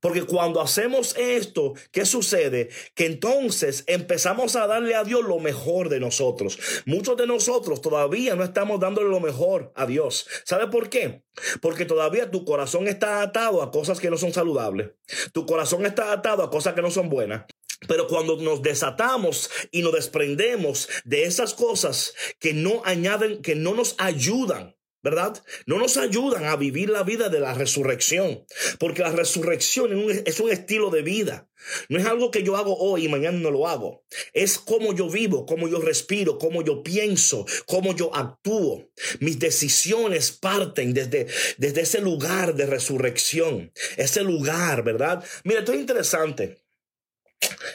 Porque 0.00 0.22
cuando 0.22 0.60
hacemos 0.60 1.16
esto, 1.16 1.74
¿qué 1.90 2.06
sucede? 2.06 2.70
Que 2.94 3.06
entonces 3.06 3.84
empezamos 3.86 4.56
a 4.56 4.66
darle 4.66 4.94
a 4.94 5.04
Dios 5.04 5.22
lo 5.24 5.38
mejor 5.38 5.88
de 5.88 6.00
nosotros. 6.00 6.58
Muchos 6.86 7.16
de 7.16 7.26
nosotros 7.26 7.80
todavía 7.80 8.34
no 8.34 8.44
estamos 8.44 8.80
dándole 8.80 9.08
lo 9.08 9.20
mejor 9.20 9.72
a 9.74 9.86
Dios. 9.86 10.26
¿Sabe 10.44 10.68
por 10.68 10.88
qué? 10.88 11.24
Porque 11.60 11.84
todavía 11.84 12.30
tu 12.30 12.44
corazón 12.44 12.88
está 12.88 13.22
atado 13.22 13.62
a 13.62 13.70
cosas 13.70 14.00
que 14.00 14.10
no 14.10 14.18
son 14.18 14.32
saludables. 14.32 14.90
Tu 15.32 15.46
corazón 15.46 15.84
está 15.86 16.12
atado 16.12 16.42
a 16.42 16.50
cosas 16.50 16.74
que 16.74 16.82
no 16.82 16.90
son 16.90 17.08
buenas. 17.08 17.44
Pero 17.88 18.06
cuando 18.06 18.36
nos 18.36 18.62
desatamos 18.62 19.50
y 19.70 19.82
nos 19.82 19.92
desprendemos 19.92 20.88
de 21.04 21.24
esas 21.24 21.54
cosas 21.54 22.14
que 22.38 22.52
no 22.54 22.82
añaden, 22.84 23.42
que 23.42 23.54
no 23.54 23.74
nos 23.74 23.94
ayudan, 23.98 24.76
¿verdad? 25.02 25.42
No 25.66 25.78
nos 25.78 25.96
ayudan 25.96 26.44
a 26.44 26.56
vivir 26.56 26.88
la 26.88 27.02
vida 27.02 27.28
de 27.28 27.40
la 27.40 27.54
resurrección, 27.54 28.44
porque 28.78 29.02
la 29.02 29.10
resurrección 29.10 29.90
es 30.24 30.38
un, 30.38 30.50
estilo 30.50 30.90
de 30.90 31.02
vida. 31.02 31.50
No 31.88 31.98
es 31.98 32.06
algo 32.06 32.30
que 32.30 32.42
yo 32.42 32.56
hago 32.56 32.76
hoy 32.76 33.04
y 33.04 33.08
mañana 33.08 33.38
no 33.38 33.50
lo 33.50 33.66
hago. 33.66 34.04
Es 34.32 34.58
cómo 34.58 34.94
yo 34.94 35.08
vivo, 35.08 35.44
cómo 35.44 35.68
yo 35.68 35.80
respiro, 35.80 36.38
cómo 36.38 36.62
yo 36.62 36.82
pienso, 36.82 37.46
cómo 37.66 37.96
yo 37.96 38.14
actúo. 38.14 38.90
Mis 39.20 39.38
decisiones 39.38 40.30
parten 40.32 40.94
desde, 40.94 41.26
desde 41.58 41.80
ese 41.80 42.00
lugar 42.00 42.54
de 42.54 42.66
resurrección, 42.66 43.72
ese 43.96 44.22
lugar, 44.22 44.84
¿verdad? 44.84 45.24
Mira, 45.44 45.60
esto 45.60 45.72
es 45.72 45.80
interesante. 45.80 46.61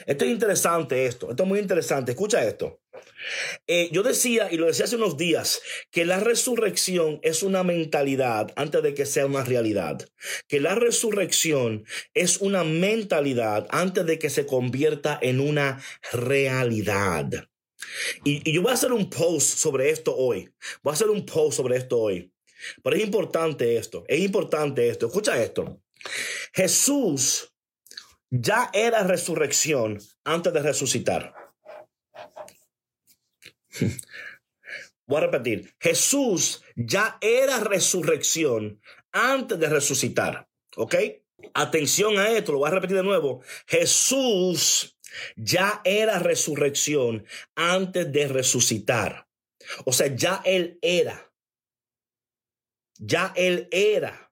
Esto 0.05 0.25
es 0.25 0.31
interesante 0.31 1.05
esto, 1.05 1.29
esto 1.29 1.43
es 1.43 1.49
muy 1.49 1.59
interesante. 1.59 2.11
Escucha 2.11 2.43
esto. 2.43 2.79
Eh, 3.67 3.89
yo 3.91 4.03
decía, 4.03 4.47
y 4.51 4.57
lo 4.57 4.67
decía 4.67 4.85
hace 4.85 4.95
unos 4.95 5.17
días, 5.17 5.61
que 5.91 6.05
la 6.05 6.19
resurrección 6.19 7.19
es 7.23 7.43
una 7.43 7.63
mentalidad 7.63 8.51
antes 8.55 8.81
de 8.83 8.93
que 8.93 9.05
sea 9.05 9.25
una 9.25 9.43
realidad. 9.43 10.07
Que 10.47 10.59
la 10.59 10.75
resurrección 10.75 11.85
es 12.13 12.37
una 12.37 12.63
mentalidad 12.63 13.67
antes 13.69 14.05
de 14.05 14.19
que 14.19 14.29
se 14.29 14.45
convierta 14.45 15.19
en 15.21 15.39
una 15.39 15.81
realidad. 16.11 17.49
Y, 18.23 18.49
y 18.49 18.53
yo 18.53 18.61
voy 18.61 18.71
a 18.71 18.75
hacer 18.75 18.93
un 18.93 19.09
post 19.09 19.57
sobre 19.57 19.89
esto 19.89 20.15
hoy. 20.15 20.49
Voy 20.81 20.91
a 20.91 20.93
hacer 20.93 21.09
un 21.09 21.25
post 21.25 21.57
sobre 21.57 21.77
esto 21.77 21.99
hoy. 21.99 22.31
Pero 22.83 22.95
es 22.95 23.03
importante 23.03 23.77
esto, 23.77 24.03
es 24.07 24.19
importante 24.19 24.87
esto. 24.89 25.07
Escucha 25.07 25.41
esto. 25.41 25.81
Jesús 26.53 27.53
ya 28.29 28.69
era 28.73 29.03
resurrección 29.03 29.99
antes 30.23 30.53
de 30.53 30.61
resucitar. 30.61 31.33
Voy 35.07 35.17
a 35.17 35.21
repetir, 35.21 35.73
Jesús 35.79 36.63
ya 36.75 37.17
era 37.21 37.61
resurrección 37.61 38.81
antes 39.13 39.57
de 39.57 39.69
resucitar. 39.69 40.49
¿Ok? 40.75 40.95
Atención 41.53 42.17
a 42.19 42.29
esto, 42.29 42.51
lo 42.51 42.59
voy 42.59 42.67
a 42.67 42.73
repetir 42.73 42.97
de 42.97 43.03
nuevo. 43.03 43.41
Jesús 43.67 44.97
ya 45.35 45.81
era 45.85 46.19
resurrección 46.19 47.25
antes 47.55 48.11
de 48.11 48.27
resucitar. 48.27 49.27
O 49.85 49.93
sea, 49.93 50.07
ya 50.07 50.41
Él 50.45 50.77
era. 50.81 51.31
Ya 52.97 53.33
Él 53.35 53.67
era. 53.71 54.26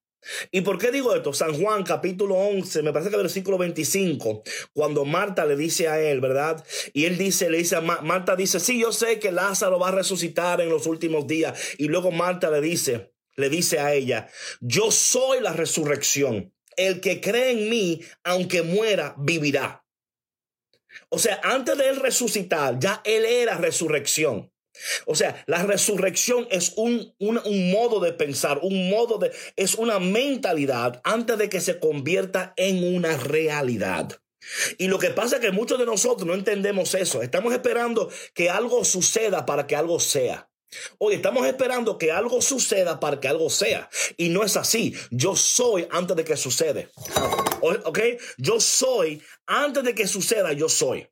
¿Y 0.51 0.61
por 0.61 0.77
qué 0.77 0.91
digo 0.91 1.15
esto? 1.15 1.33
San 1.33 1.53
Juan 1.53 1.83
capítulo 1.83 2.35
11, 2.35 2.81
me 2.83 2.91
parece 2.91 3.11
que 3.11 3.17
versículo 3.17 3.57
25, 3.57 4.43
cuando 4.73 5.05
Marta 5.05 5.45
le 5.45 5.55
dice 5.55 5.87
a 5.87 5.99
él, 5.99 6.21
¿verdad? 6.21 6.63
Y 6.93 7.05
él 7.05 7.17
dice, 7.17 7.49
le 7.49 7.57
dice 7.57 7.75
a 7.75 7.81
Marta, 7.81 8.35
dice, 8.35 8.59
sí, 8.59 8.79
yo 8.79 8.91
sé 8.91 9.19
que 9.19 9.31
Lázaro 9.31 9.79
va 9.79 9.89
a 9.89 9.91
resucitar 9.91 10.61
en 10.61 10.69
los 10.69 10.87
últimos 10.87 11.27
días. 11.27 11.59
Y 11.77 11.87
luego 11.87 12.11
Marta 12.11 12.49
le 12.49 12.61
dice, 12.61 13.13
le 13.35 13.49
dice 13.49 13.79
a 13.79 13.93
ella, 13.93 14.29
yo 14.61 14.91
soy 14.91 15.41
la 15.41 15.53
resurrección. 15.53 16.53
El 16.77 16.99
que 16.99 17.21
cree 17.21 17.51
en 17.51 17.69
mí, 17.69 18.01
aunque 18.23 18.61
muera, 18.61 19.15
vivirá. 19.17 19.85
O 21.09 21.19
sea, 21.19 21.39
antes 21.43 21.77
de 21.77 21.89
él 21.89 21.97
resucitar, 21.97 22.79
ya 22.79 23.01
él 23.05 23.25
era 23.25 23.57
resurrección. 23.57 24.51
O 25.05 25.15
sea, 25.15 25.43
la 25.47 25.63
resurrección 25.63 26.47
es 26.51 26.73
un, 26.75 27.13
un, 27.19 27.71
modo 27.71 27.99
de 27.99 28.13
pensar, 28.13 28.59
un 28.61 28.89
modo 28.89 29.17
de, 29.17 29.31
es 29.55 29.75
una 29.75 29.99
mentalidad 29.99 31.01
antes 31.03 31.37
de 31.37 31.49
que 31.49 31.61
se 31.61 31.79
convierta 31.79 32.53
en 32.57 32.95
una 32.95 33.17
realidad. 33.17 34.19
Y 34.77 34.87
lo 34.87 34.99
que 34.99 35.09
pasa 35.09 35.37
es 35.37 35.41
que 35.41 35.51
muchos 35.51 35.79
de 35.79 35.85
nosotros 35.85 36.27
no 36.27 36.33
entendemos 36.33 36.93
eso. 36.93 37.21
Estamos 37.21 37.53
esperando 37.53 38.09
que 38.33 38.49
algo 38.49 38.83
suceda 38.85 39.45
para 39.45 39.65
que 39.65 39.75
algo 39.75 39.99
sea. 39.99 40.49
Hoy 40.97 41.15
estamos 41.15 41.45
esperando 41.47 41.97
que 41.97 42.11
algo 42.11 42.41
suceda 42.41 42.99
para 42.99 43.19
que 43.19 43.27
algo 43.27 43.49
sea. 43.49 43.89
Y 44.17 44.29
no 44.29 44.43
es 44.43 44.57
así. 44.57 44.93
Yo 45.09 45.35
soy 45.35 45.87
antes 45.91 46.15
de 46.15 46.23
que 46.23 46.37
sucede. 46.37 46.89
¿Ok? 47.61 47.99
Yo 48.37 48.59
soy 48.59 49.21
antes 49.45 49.83
de 49.83 49.95
que 49.95 50.07
suceda, 50.07 50.53
yo 50.53 50.69
soy. 50.69 51.07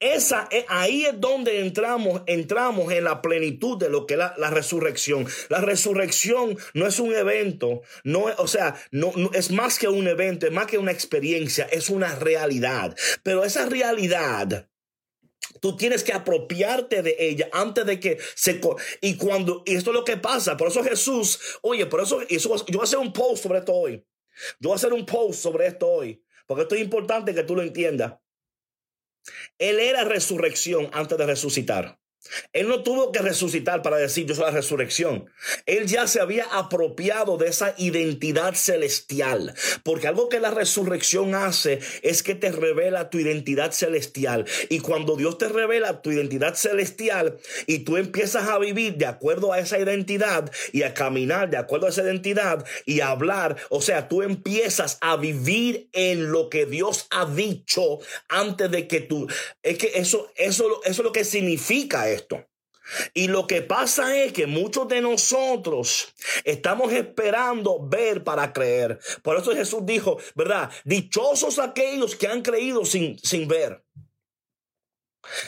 Esa, 0.00 0.48
ahí 0.68 1.04
es 1.04 1.20
donde 1.20 1.60
entramos, 1.60 2.22
entramos 2.26 2.92
en 2.92 3.04
la 3.04 3.20
plenitud 3.20 3.78
de 3.78 3.90
lo 3.90 4.06
que 4.06 4.14
es 4.14 4.20
la, 4.20 4.50
resurrección. 4.50 5.26
La 5.48 5.60
resurrección 5.60 6.56
no 6.74 6.86
es 6.86 6.98
un 6.98 7.14
evento, 7.14 7.82
no, 8.04 8.26
o 8.38 8.48
sea, 8.48 8.74
no, 8.90 9.12
es 9.34 9.50
más 9.50 9.78
que 9.78 9.88
un 9.88 10.08
evento, 10.08 10.46
es 10.46 10.52
más 10.52 10.66
que 10.66 10.78
una 10.78 10.92
experiencia, 10.92 11.66
es 11.70 11.90
una 11.90 12.14
realidad. 12.16 12.96
Pero 13.22 13.44
esa 13.44 13.66
realidad, 13.66 14.68
Tú 15.60 15.76
tienes 15.76 16.04
que 16.04 16.12
apropiarte 16.12 17.02
de 17.02 17.16
ella 17.18 17.48
antes 17.52 17.84
de 17.84 17.98
que 17.98 18.18
se... 18.36 18.60
Y 19.00 19.16
cuando... 19.16 19.62
Y 19.66 19.74
esto 19.74 19.90
es 19.90 19.94
lo 19.94 20.04
que 20.04 20.16
pasa. 20.16 20.56
Por 20.56 20.68
eso 20.68 20.84
Jesús... 20.84 21.40
Oye, 21.62 21.86
por 21.86 22.00
eso, 22.00 22.20
eso 22.28 22.56
yo 22.66 22.78
voy 22.78 22.80
a 22.80 22.84
hacer 22.84 22.98
un 22.98 23.12
post 23.12 23.42
sobre 23.42 23.58
esto 23.58 23.72
hoy. 23.72 24.04
Yo 24.60 24.68
voy 24.68 24.72
a 24.72 24.76
hacer 24.76 24.92
un 24.92 25.04
post 25.04 25.40
sobre 25.40 25.66
esto 25.66 25.88
hoy. 25.88 26.22
Porque 26.46 26.62
esto 26.62 26.76
es 26.76 26.82
importante 26.82 27.34
que 27.34 27.42
tú 27.42 27.56
lo 27.56 27.62
entiendas. 27.62 28.14
Él 29.58 29.80
era 29.80 30.04
resurrección 30.04 30.90
antes 30.92 31.18
de 31.18 31.26
resucitar. 31.26 31.98
Él 32.52 32.68
no 32.68 32.82
tuvo 32.82 33.12
que 33.12 33.20
resucitar 33.20 33.82
para 33.82 33.96
decir 33.96 34.26
yo 34.26 34.34
soy 34.34 34.44
la 34.44 34.50
resurrección. 34.50 35.30
Él 35.66 35.86
ya 35.86 36.06
se 36.06 36.20
había 36.20 36.44
apropiado 36.44 37.36
de 37.36 37.48
esa 37.48 37.74
identidad 37.78 38.54
celestial. 38.54 39.54
Porque 39.82 40.08
algo 40.08 40.28
que 40.28 40.40
la 40.40 40.50
resurrección 40.50 41.34
hace 41.34 41.80
es 42.02 42.22
que 42.22 42.34
te 42.34 42.50
revela 42.52 43.10
tu 43.10 43.18
identidad 43.18 43.72
celestial. 43.72 44.46
Y 44.68 44.80
cuando 44.80 45.16
Dios 45.16 45.38
te 45.38 45.48
revela 45.48 46.02
tu 46.02 46.10
identidad 46.10 46.54
celestial 46.54 47.38
y 47.66 47.80
tú 47.80 47.96
empiezas 47.96 48.48
a 48.48 48.58
vivir 48.58 48.96
de 48.96 49.06
acuerdo 49.06 49.52
a 49.52 49.60
esa 49.60 49.78
identidad 49.78 50.50
y 50.72 50.82
a 50.82 50.94
caminar 50.94 51.50
de 51.50 51.56
acuerdo 51.56 51.86
a 51.86 51.90
esa 51.90 52.02
identidad 52.02 52.64
y 52.84 53.00
a 53.00 53.10
hablar, 53.10 53.56
o 53.70 53.80
sea, 53.80 54.08
tú 54.08 54.22
empiezas 54.22 54.98
a 55.00 55.16
vivir 55.16 55.88
en 55.92 56.30
lo 56.32 56.50
que 56.50 56.66
Dios 56.66 57.06
ha 57.10 57.26
dicho 57.26 57.98
antes 58.28 58.70
de 58.70 58.88
que 58.88 59.00
tú... 59.00 59.28
Es 59.62 59.78
que 59.78 59.92
eso, 59.94 60.30
eso, 60.36 60.80
eso 60.84 61.02
es 61.02 61.04
lo 61.04 61.12
que 61.12 61.24
significa 61.24 62.07
esto. 62.10 62.44
Y 63.14 63.28
lo 63.28 63.46
que 63.46 63.62
pasa 63.62 64.16
es 64.16 64.32
que 64.32 64.46
muchos 64.46 64.88
de 64.88 65.00
nosotros 65.00 66.14
estamos 66.44 66.92
esperando 66.92 67.86
ver 67.86 68.24
para 68.24 68.52
creer. 68.52 68.98
Por 69.22 69.36
eso 69.36 69.54
Jesús 69.54 69.80
dijo, 69.84 70.18
¿verdad? 70.34 70.70
Dichosos 70.84 71.58
aquellos 71.58 72.16
que 72.16 72.28
han 72.28 72.42
creído 72.42 72.84
sin, 72.84 73.18
sin 73.18 73.46
ver. 73.46 73.84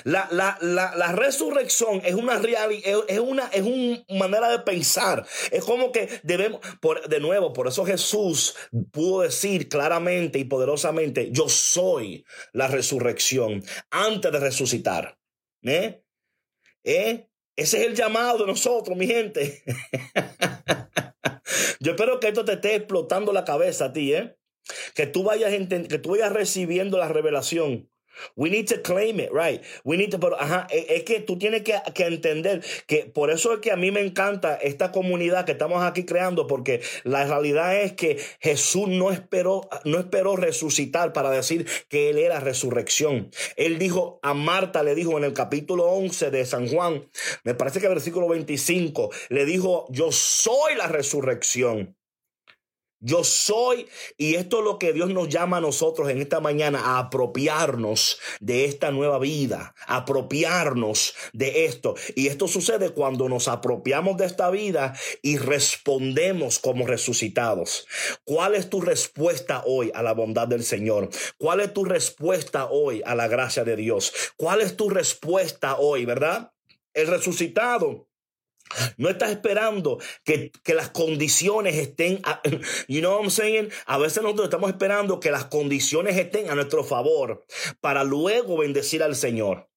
La, 0.04 0.28
la, 0.30 0.58
la, 0.60 0.94
la, 0.94 1.12
resurrección 1.12 2.02
es 2.04 2.14
una 2.14 2.38
realidad, 2.38 2.68
es 3.08 3.18
una, 3.18 3.46
es 3.46 3.64
manera 4.10 4.50
de 4.50 4.58
pensar. 4.58 5.26
Es 5.50 5.64
como 5.64 5.90
que 5.90 6.20
debemos, 6.22 6.60
por, 6.82 7.08
de 7.08 7.20
nuevo, 7.20 7.54
por 7.54 7.66
eso 7.66 7.86
Jesús 7.86 8.56
pudo 8.90 9.22
decir 9.22 9.70
claramente 9.70 10.38
y 10.38 10.44
poderosamente, 10.44 11.30
yo 11.32 11.48
soy 11.48 12.26
la 12.52 12.68
resurrección 12.68 13.64
antes 13.90 14.30
de 14.30 14.40
resucitar. 14.40 15.16
¿Eh? 15.62 16.02
¿Eh? 16.84 17.28
Ese 17.56 17.78
es 17.78 17.86
el 17.86 17.94
llamado 17.94 18.38
de 18.38 18.46
nosotros, 18.46 18.96
mi 18.96 19.06
gente. 19.06 19.62
Yo 21.80 21.92
espero 21.92 22.20
que 22.20 22.28
esto 22.28 22.44
te 22.44 22.54
esté 22.54 22.76
explotando 22.76 23.32
la 23.32 23.44
cabeza 23.44 23.86
a 23.86 23.92
ti, 23.92 24.14
¿eh? 24.14 24.36
Que 24.94 25.06
tú 25.06 25.24
vayas, 25.24 25.52
que 25.68 25.98
tú 25.98 26.10
vayas 26.10 26.32
recibiendo 26.32 26.96
la 26.96 27.08
revelación 27.08 27.89
We 28.36 28.50
need 28.50 28.66
to 28.68 28.82
claim 28.82 29.20
it, 29.20 29.30
right? 29.32 29.62
We 29.84 29.96
need 29.96 30.10
to, 30.10 30.20
pero 30.20 30.40
ajá, 30.40 30.66
e, 30.70 30.86
es 30.96 31.04
que 31.04 31.20
tú 31.20 31.38
tienes 31.38 31.62
que, 31.62 31.74
que, 31.94 32.06
entender 32.06 32.62
que 32.86 33.04
por 33.06 33.30
eso 33.30 33.52
es 33.54 33.60
que 33.60 33.72
a 33.72 33.76
mí 33.76 33.90
me 33.90 34.00
encanta 34.00 34.56
esta 34.56 34.92
comunidad 34.92 35.44
que 35.44 35.52
estamos 35.52 35.82
aquí 35.82 36.04
creando, 36.04 36.46
porque 36.46 36.80
la 37.04 37.24
realidad 37.24 37.80
es 37.80 37.92
que 37.92 38.18
Jesús 38.40 38.88
no 38.88 39.10
esperó, 39.10 39.68
no 39.84 39.98
esperó 39.98 40.36
resucitar 40.36 41.12
para 41.12 41.30
decir 41.30 41.66
que 41.88 42.10
Él 42.10 42.18
era 42.18 42.40
resurrección. 42.40 43.30
Él 43.56 43.78
dijo, 43.78 44.18
a 44.22 44.34
Marta 44.34 44.82
le 44.82 44.94
dijo 44.94 45.18
en 45.18 45.24
el 45.24 45.32
capítulo 45.32 45.84
11 45.86 46.30
de 46.30 46.44
San 46.44 46.68
Juan, 46.68 47.08
me 47.44 47.54
parece 47.54 47.80
que 47.80 47.88
versículo 47.88 48.28
25, 48.28 49.10
le 49.28 49.44
dijo, 49.44 49.86
yo 49.90 50.12
soy 50.12 50.74
la 50.76 50.86
resurrección. 50.86 51.96
Yo 53.02 53.24
soy, 53.24 53.88
y 54.18 54.34
esto 54.34 54.58
es 54.58 54.64
lo 54.64 54.78
que 54.78 54.92
Dios 54.92 55.08
nos 55.08 55.30
llama 55.30 55.56
a 55.56 55.60
nosotros 55.62 56.10
en 56.10 56.20
esta 56.20 56.40
mañana, 56.40 56.80
a 56.80 56.98
apropiarnos 56.98 58.18
de 58.40 58.66
esta 58.66 58.90
nueva 58.90 59.18
vida, 59.18 59.74
apropiarnos 59.86 61.14
de 61.32 61.64
esto. 61.64 61.94
Y 62.14 62.26
esto 62.26 62.46
sucede 62.46 62.90
cuando 62.90 63.30
nos 63.30 63.48
apropiamos 63.48 64.18
de 64.18 64.26
esta 64.26 64.50
vida 64.50 64.94
y 65.22 65.38
respondemos 65.38 66.58
como 66.58 66.86
resucitados. 66.86 67.86
¿Cuál 68.24 68.54
es 68.54 68.68
tu 68.68 68.82
respuesta 68.82 69.62
hoy 69.64 69.90
a 69.94 70.02
la 70.02 70.12
bondad 70.12 70.46
del 70.46 70.62
Señor? 70.62 71.08
¿Cuál 71.38 71.60
es 71.60 71.72
tu 71.72 71.86
respuesta 71.86 72.66
hoy 72.66 73.00
a 73.06 73.14
la 73.14 73.28
gracia 73.28 73.64
de 73.64 73.76
Dios? 73.76 74.12
¿Cuál 74.36 74.60
es 74.60 74.76
tu 74.76 74.90
respuesta 74.90 75.78
hoy, 75.78 76.04
verdad? 76.04 76.52
El 76.92 77.06
resucitado 77.06 78.09
no 78.96 79.08
estás 79.08 79.30
esperando 79.30 79.98
que, 80.24 80.50
que, 80.62 80.74
las 80.74 80.90
condiciones 80.90 81.76
estén, 81.76 82.20
you 82.88 83.00
know 83.00 83.12
what 83.12 83.22
I'm 83.22 83.30
saying? 83.30 83.70
A 83.86 83.98
veces 83.98 84.22
nosotros 84.22 84.46
estamos 84.46 84.70
esperando 84.70 85.20
que 85.20 85.30
las 85.30 85.46
condiciones 85.46 86.16
estén 86.16 86.50
a 86.50 86.54
nuestro 86.54 86.84
favor 86.84 87.44
para 87.80 88.04
luego 88.04 88.58
bendecir 88.58 89.02
al 89.02 89.16
Señor. 89.16 89.69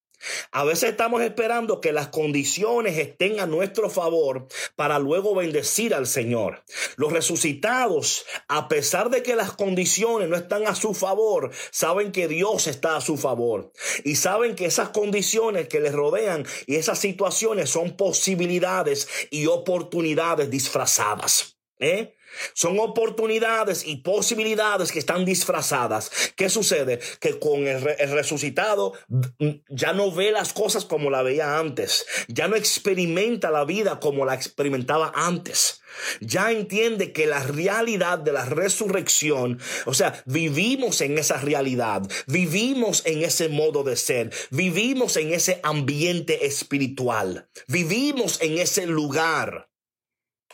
A 0.52 0.64
veces 0.64 0.90
estamos 0.90 1.22
esperando 1.22 1.80
que 1.80 1.92
las 1.92 2.08
condiciones 2.08 2.98
estén 2.98 3.40
a 3.40 3.46
nuestro 3.46 3.90
favor 3.90 4.46
para 4.76 4.98
luego 4.98 5.34
bendecir 5.34 5.94
al 5.94 6.06
Señor. 6.06 6.64
Los 6.96 7.12
resucitados, 7.12 8.24
a 8.48 8.68
pesar 8.68 9.10
de 9.10 9.22
que 9.22 9.36
las 9.36 9.52
condiciones 9.52 10.28
no 10.28 10.36
están 10.36 10.66
a 10.66 10.74
su 10.74 10.94
favor, 10.94 11.50
saben 11.70 12.12
que 12.12 12.28
Dios 12.28 12.66
está 12.66 12.96
a 12.96 13.00
su 13.00 13.16
favor. 13.16 13.72
Y 14.04 14.16
saben 14.16 14.54
que 14.54 14.66
esas 14.66 14.90
condiciones 14.90 15.68
que 15.68 15.80
les 15.80 15.92
rodean 15.92 16.46
y 16.66 16.76
esas 16.76 16.98
situaciones 16.98 17.70
son 17.70 17.96
posibilidades 17.96 19.08
y 19.30 19.46
oportunidades 19.46 20.50
disfrazadas. 20.50 21.53
¿Eh? 21.80 22.14
Son 22.52 22.78
oportunidades 22.78 23.84
y 23.84 23.96
posibilidades 23.96 24.92
que 24.92 25.00
están 25.00 25.24
disfrazadas. 25.24 26.10
¿Qué 26.36 26.48
sucede? 26.48 27.00
Que 27.20 27.38
con 27.38 27.66
el, 27.66 27.82
resucitado 28.10 28.92
mm, 29.08 29.48
ya 29.68 29.92
no 29.92 30.12
ve 30.12 30.30
las 30.30 30.52
cosas 30.52 30.84
como 30.84 31.10
la 31.10 31.22
veía 31.22 31.58
antes. 31.58 32.06
Ya 32.28 32.46
no 32.46 32.54
experimenta 32.54 33.50
la 33.50 33.64
vida 33.64 33.98
como 33.98 34.24
la 34.24 34.34
experimentaba 34.34 35.12
antes. 35.16 35.82
Ya 36.20 36.52
entiende 36.52 37.12
que 37.12 37.26
la 37.26 37.42
realidad 37.42 38.18
de 38.18 38.32
la 38.32 38.44
resurrección, 38.44 39.60
o 39.86 39.94
sea, 39.94 40.22
vivimos 40.26 41.00
en 41.00 41.18
esa 41.18 41.38
realidad, 41.38 42.02
vivimos 42.26 43.04
en 43.04 43.22
ese 43.22 43.48
modo 43.48 43.84
de 43.84 43.96
ser, 43.96 44.32
vivimos 44.50 45.16
en 45.16 45.32
ese 45.32 45.60
ambiente 45.62 46.46
espiritual, 46.46 47.48
vivimos 47.68 48.40
en 48.40 48.58
ese 48.58 48.86
lugar. 48.86 49.70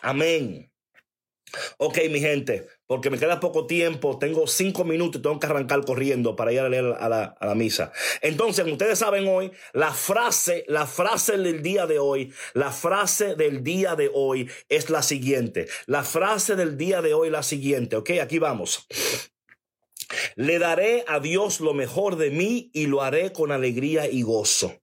Amén. 0.02 0.69
Ok, 1.78 1.98
mi 2.10 2.20
gente, 2.20 2.66
porque 2.86 3.10
me 3.10 3.18
queda 3.18 3.40
poco 3.40 3.66
tiempo, 3.66 4.18
tengo 4.18 4.46
cinco 4.46 4.84
minutos 4.84 5.20
y 5.20 5.22
tengo 5.22 5.38
que 5.38 5.46
arrancar 5.46 5.84
corriendo 5.84 6.36
para 6.36 6.52
ir 6.52 6.60
a 6.60 6.68
leer 6.68 6.96
a 6.98 7.08
la, 7.08 7.24
a 7.24 7.46
la, 7.46 7.54
misa. 7.54 7.92
Entonces, 8.20 8.66
ustedes 8.66 8.98
saben 8.98 9.26
hoy, 9.28 9.52
la 9.72 9.92
frase, 9.92 10.64
la 10.68 10.86
frase 10.86 11.36
del 11.36 11.62
día 11.62 11.86
de 11.86 11.98
hoy, 11.98 12.32
la 12.54 12.70
frase 12.70 13.34
del 13.34 13.62
día 13.62 13.96
de 13.96 14.10
hoy 14.12 14.50
es 14.68 14.90
la 14.90 15.02
siguiente. 15.02 15.68
La 15.86 16.02
frase 16.02 16.56
del 16.56 16.76
día 16.76 17.02
de 17.02 17.14
hoy 17.14 17.30
la 17.30 17.42
siguiente, 17.42 17.96
ok, 17.96 18.10
aquí 18.22 18.38
vamos. 18.38 18.86
Le 20.34 20.58
daré 20.58 21.04
a 21.06 21.20
Dios 21.20 21.60
lo 21.60 21.74
mejor 21.74 22.16
de 22.16 22.30
mí 22.30 22.70
y 22.72 22.86
lo 22.86 23.02
haré 23.02 23.32
con 23.32 23.52
alegría 23.52 24.08
y 24.08 24.22
gozo. 24.22 24.80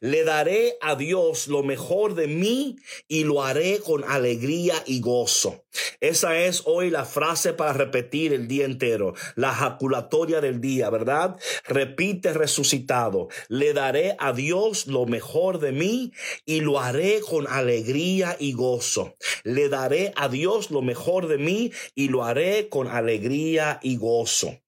Le 0.00 0.24
daré 0.24 0.76
a 0.80 0.96
Dios 0.96 1.48
lo 1.48 1.62
mejor 1.62 2.14
de 2.14 2.26
mí 2.26 2.76
y 3.08 3.24
lo 3.24 3.42
haré 3.42 3.80
con 3.80 4.04
alegría 4.04 4.74
y 4.86 5.00
gozo. 5.00 5.64
Esa 6.00 6.38
es 6.38 6.62
hoy 6.66 6.90
la 6.90 7.04
frase 7.04 7.52
para 7.52 7.72
repetir 7.72 8.32
el 8.32 8.48
día 8.48 8.64
entero, 8.64 9.14
la 9.36 9.54
jaculatoria 9.54 10.40
del 10.40 10.60
día, 10.60 10.90
¿verdad? 10.90 11.36
Repite 11.66 12.32
resucitado. 12.32 13.28
Le 13.48 13.72
daré 13.72 14.16
a 14.18 14.32
Dios 14.32 14.86
lo 14.86 15.06
mejor 15.06 15.58
de 15.60 15.72
mí 15.72 16.12
y 16.44 16.60
lo 16.60 16.80
haré 16.80 17.20
con 17.20 17.46
alegría 17.46 18.36
y 18.38 18.52
gozo. 18.52 19.14
Le 19.44 19.68
daré 19.68 20.12
a 20.16 20.28
Dios 20.28 20.70
lo 20.70 20.82
mejor 20.82 21.28
de 21.28 21.38
mí 21.38 21.72
y 21.94 22.08
lo 22.08 22.24
haré 22.24 22.68
con 22.68 22.88
alegría 22.88 23.80
y 23.82 23.96
gozo. 23.96 24.61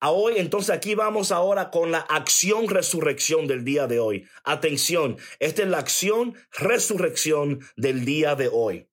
Hoy, 0.00 0.34
entonces 0.36 0.70
aquí 0.70 0.94
vamos 0.94 1.32
ahora 1.32 1.70
con 1.70 1.90
la 1.90 2.00
acción 2.00 2.68
resurrección 2.68 3.46
del 3.46 3.64
día 3.64 3.86
de 3.86 4.00
hoy. 4.00 4.26
Atención, 4.44 5.16
esta 5.38 5.62
es 5.62 5.68
la 5.68 5.78
acción 5.78 6.34
resurrección 6.52 7.60
del 7.76 8.04
día 8.04 8.34
de 8.34 8.48
hoy. 8.52 8.88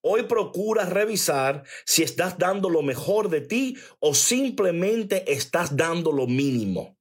Hoy 0.00 0.24
procura 0.24 0.84
revisar 0.84 1.64
si 1.84 2.02
estás 2.02 2.38
dando 2.38 2.70
lo 2.70 2.82
mejor 2.82 3.28
de 3.28 3.40
ti 3.40 3.76
o 3.98 4.14
simplemente 4.14 5.32
estás 5.32 5.76
dando 5.76 6.12
lo 6.12 6.26
mínimo. 6.26 6.95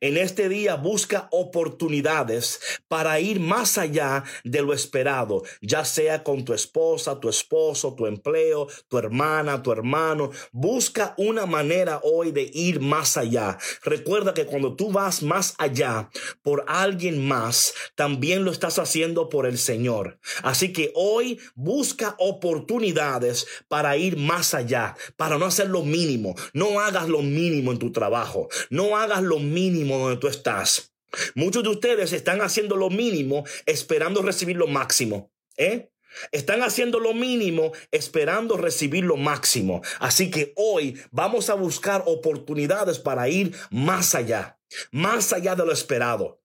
En 0.00 0.16
este 0.16 0.48
día 0.48 0.76
busca 0.76 1.28
oportunidades 1.30 2.60
para 2.88 3.20
ir 3.20 3.40
más 3.40 3.78
allá 3.78 4.24
de 4.44 4.62
lo 4.62 4.72
esperado, 4.72 5.42
ya 5.60 5.84
sea 5.84 6.22
con 6.22 6.44
tu 6.44 6.52
esposa, 6.52 7.20
tu 7.20 7.28
esposo, 7.28 7.94
tu 7.94 8.06
empleo, 8.06 8.68
tu 8.88 8.98
hermana, 8.98 9.62
tu 9.62 9.72
hermano. 9.72 10.30
Busca 10.52 11.14
una 11.16 11.46
manera 11.46 12.00
hoy 12.02 12.32
de 12.32 12.50
ir 12.52 12.80
más 12.80 13.16
allá. 13.16 13.58
Recuerda 13.84 14.34
que 14.34 14.46
cuando 14.46 14.74
tú 14.74 14.90
vas 14.90 15.22
más 15.22 15.54
allá 15.58 16.10
por 16.42 16.64
alguien 16.66 17.26
más, 17.26 17.74
también 17.94 18.44
lo 18.44 18.50
estás 18.50 18.78
haciendo 18.78 19.28
por 19.28 19.46
el 19.46 19.58
Señor. 19.58 20.18
Así 20.42 20.72
que 20.72 20.92
hoy 20.94 21.38
busca 21.54 22.14
oportunidades 22.18 23.46
para 23.68 23.96
ir 23.96 24.16
más 24.16 24.54
allá, 24.54 24.96
para 25.16 25.38
no 25.38 25.46
hacer 25.46 25.68
lo 25.68 25.82
mínimo. 25.82 26.34
No 26.52 26.80
hagas 26.80 27.08
lo 27.08 27.22
mínimo 27.22 27.72
en 27.72 27.78
tu 27.78 27.92
trabajo. 27.92 28.48
No 28.70 28.96
hagas 28.96 29.22
lo 29.22 29.38
mínimo 29.38 29.59
mínimo 29.60 29.98
donde 29.98 30.16
tú 30.16 30.28
estás. 30.28 30.92
Muchos 31.34 31.62
de 31.62 31.70
ustedes 31.70 32.12
están 32.12 32.40
haciendo 32.40 32.76
lo 32.76 32.88
mínimo 32.88 33.44
esperando 33.66 34.22
recibir 34.22 34.56
lo 34.56 34.66
máximo. 34.66 35.32
¿eh? 35.56 35.90
Están 36.32 36.62
haciendo 36.62 36.98
lo 36.98 37.14
mínimo 37.14 37.72
esperando 37.90 38.56
recibir 38.56 39.04
lo 39.04 39.16
máximo. 39.16 39.82
Así 39.98 40.30
que 40.30 40.52
hoy 40.56 41.00
vamos 41.10 41.50
a 41.50 41.54
buscar 41.54 42.02
oportunidades 42.06 42.98
para 42.98 43.28
ir 43.28 43.54
más 43.70 44.14
allá, 44.14 44.58
más 44.92 45.32
allá 45.32 45.54
de 45.54 45.66
lo 45.66 45.72
esperado. 45.72 46.40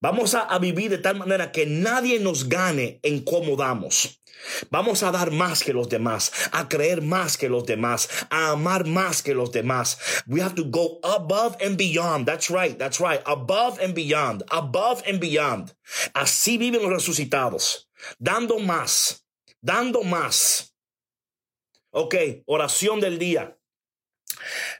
Vamos 0.00 0.34
a, 0.34 0.40
a 0.40 0.58
vivir 0.58 0.90
de 0.90 0.98
tal 0.98 1.16
manera 1.16 1.52
que 1.52 1.66
nadie 1.66 2.18
nos 2.18 2.48
gane 2.48 3.00
en 3.02 3.24
cómo 3.24 3.56
damos. 3.56 4.17
Vamos 4.70 5.02
a 5.02 5.10
dar 5.10 5.30
más 5.30 5.62
que 5.62 5.72
los 5.72 5.88
demás, 5.88 6.32
a 6.52 6.68
creer 6.68 7.02
más 7.02 7.36
que 7.36 7.48
los 7.48 7.64
demás, 7.64 8.08
a 8.30 8.50
amar 8.50 8.86
más 8.86 9.22
que 9.22 9.34
los 9.34 9.50
demás. 9.50 9.98
We 10.26 10.40
have 10.40 10.54
to 10.54 10.64
go 10.64 11.00
above 11.02 11.56
and 11.64 11.76
beyond. 11.76 12.26
That's 12.26 12.50
right, 12.50 12.78
that's 12.78 13.00
right. 13.00 13.20
Above 13.26 13.78
and 13.80 13.94
beyond, 13.94 14.42
above 14.50 15.02
and 15.06 15.20
beyond. 15.20 15.74
Así 16.14 16.58
viven 16.58 16.82
los 16.82 16.92
resucitados, 16.92 17.88
dando 18.18 18.58
más, 18.58 19.24
dando 19.60 20.02
más. 20.02 20.74
Ok, 21.90 22.14
oración 22.46 23.00
del 23.00 23.18
día. 23.18 23.57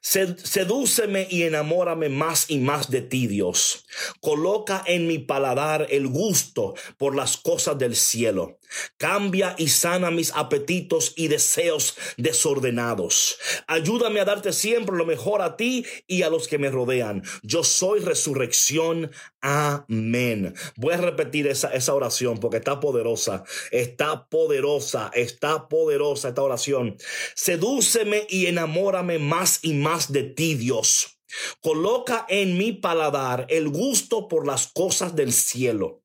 Sedúceme 0.01 1.27
y 1.31 1.43
enamórame 1.43 2.09
más 2.09 2.51
y 2.51 2.59
más 2.59 2.91
de 2.91 3.03
ti, 3.03 3.27
Dios. 3.27 3.87
Coloca 4.21 4.83
en 4.87 5.07
mi 5.07 5.19
paladar 5.19 5.87
el 5.91 6.09
gusto 6.09 6.75
por 6.97 7.15
las 7.15 7.37
cosas 7.37 7.79
del 7.79 7.97
cielo. 7.97 8.59
Cambia 8.99 9.55
y 9.57 9.69
sana 9.69 10.11
mis 10.11 10.33
apetitos 10.35 11.15
y 11.17 11.29
deseos 11.29 11.97
desordenados. 12.17 13.39
Ayúdame 13.67 14.21
a 14.21 14.25
darte 14.25 14.53
siempre 14.53 14.97
lo 14.97 15.07
mejor 15.07 15.41
a 15.41 15.57
ti 15.57 15.87
y 16.07 16.23
a 16.23 16.31
los 16.31 16.49
que 16.49 16.59
me 16.59 16.71
rodean. 16.71 17.23
Yo 17.43 17.65
soy 17.65 18.01
resurrección. 18.01 19.11
Amén. 19.41 20.55
Voy 20.77 20.95
a 20.95 20.99
repetir 20.99 21.47
esa, 21.47 21.69
esa 21.69 21.95
oración 21.95 22.39
porque 22.39 22.59
está 22.59 22.79
poderosa. 22.79 23.45
Está 23.71 24.29
poderosa. 24.29 25.11
Está 25.15 25.69
poderosa 25.69 26.29
esta 26.29 26.43
oración. 26.43 26.97
Sedúceme 27.35 28.27
y 28.29 28.47
enamórame 28.47 29.19
más 29.19 29.48
y 29.63 29.75
más 29.75 30.13
de 30.13 30.25
ti, 30.25 30.55
Dios. 30.55 31.19
Coloca 31.61 32.27
en 32.29 32.57
mi 32.57 32.73
paladar 32.73 33.47
el 33.51 33.69
gusto 33.69 34.29
por 34.29 34.47
las 34.47 34.69
cosas 34.69 35.15
del 35.15 35.33
cielo. 35.33 36.03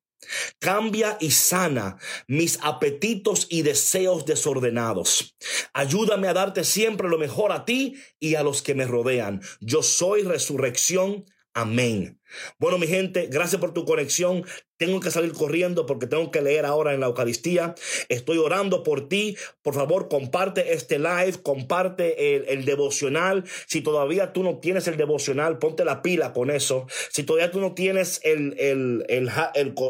Cambia 0.58 1.18
y 1.20 1.30
sana 1.30 1.98
mis 2.28 2.58
apetitos 2.62 3.46
y 3.50 3.62
deseos 3.62 4.24
desordenados. 4.24 5.36
Ayúdame 5.72 6.28
a 6.28 6.34
darte 6.34 6.64
siempre 6.64 7.08
lo 7.08 7.18
mejor 7.18 7.52
a 7.52 7.64
ti 7.64 7.96
y 8.18 8.34
a 8.34 8.42
los 8.42 8.62
que 8.62 8.74
me 8.74 8.86
rodean. 8.86 9.42
Yo 9.60 9.82
soy 9.82 10.22
resurrección. 10.22 11.24
Amén. 11.52 12.20
Bueno, 12.58 12.78
mi 12.78 12.86
gente, 12.86 13.28
gracias 13.30 13.60
por 13.60 13.72
tu 13.72 13.84
conexión. 13.84 14.44
Tengo 14.76 14.98
que 14.98 15.12
salir 15.12 15.32
corriendo 15.32 15.86
porque 15.86 16.08
tengo 16.08 16.30
que 16.32 16.42
leer 16.42 16.66
ahora 16.66 16.94
en 16.94 17.00
la 17.00 17.06
Eucaristía. 17.06 17.74
Estoy 18.08 18.38
orando 18.38 18.82
por 18.82 19.08
ti. 19.08 19.36
Por 19.62 19.74
favor, 19.74 20.08
comparte 20.08 20.72
este 20.72 20.98
live, 20.98 21.34
comparte 21.42 22.52
el, 22.52 22.64
devocional. 22.64 23.44
Si 23.66 23.82
todavía 23.82 24.32
tú 24.32 24.42
no 24.42 24.58
tienes 24.58 24.88
el 24.88 24.96
devocional, 24.96 25.58
ponte 25.58 25.84
la 25.84 26.02
pila 26.02 26.32
con 26.32 26.50
eso. 26.50 26.86
Si 27.10 27.22
todavía 27.22 27.52
tú 27.52 27.60
no 27.60 27.74
tienes 27.74 28.20
el, 28.24 28.58
el, 28.58 29.04
el, 29.08 29.30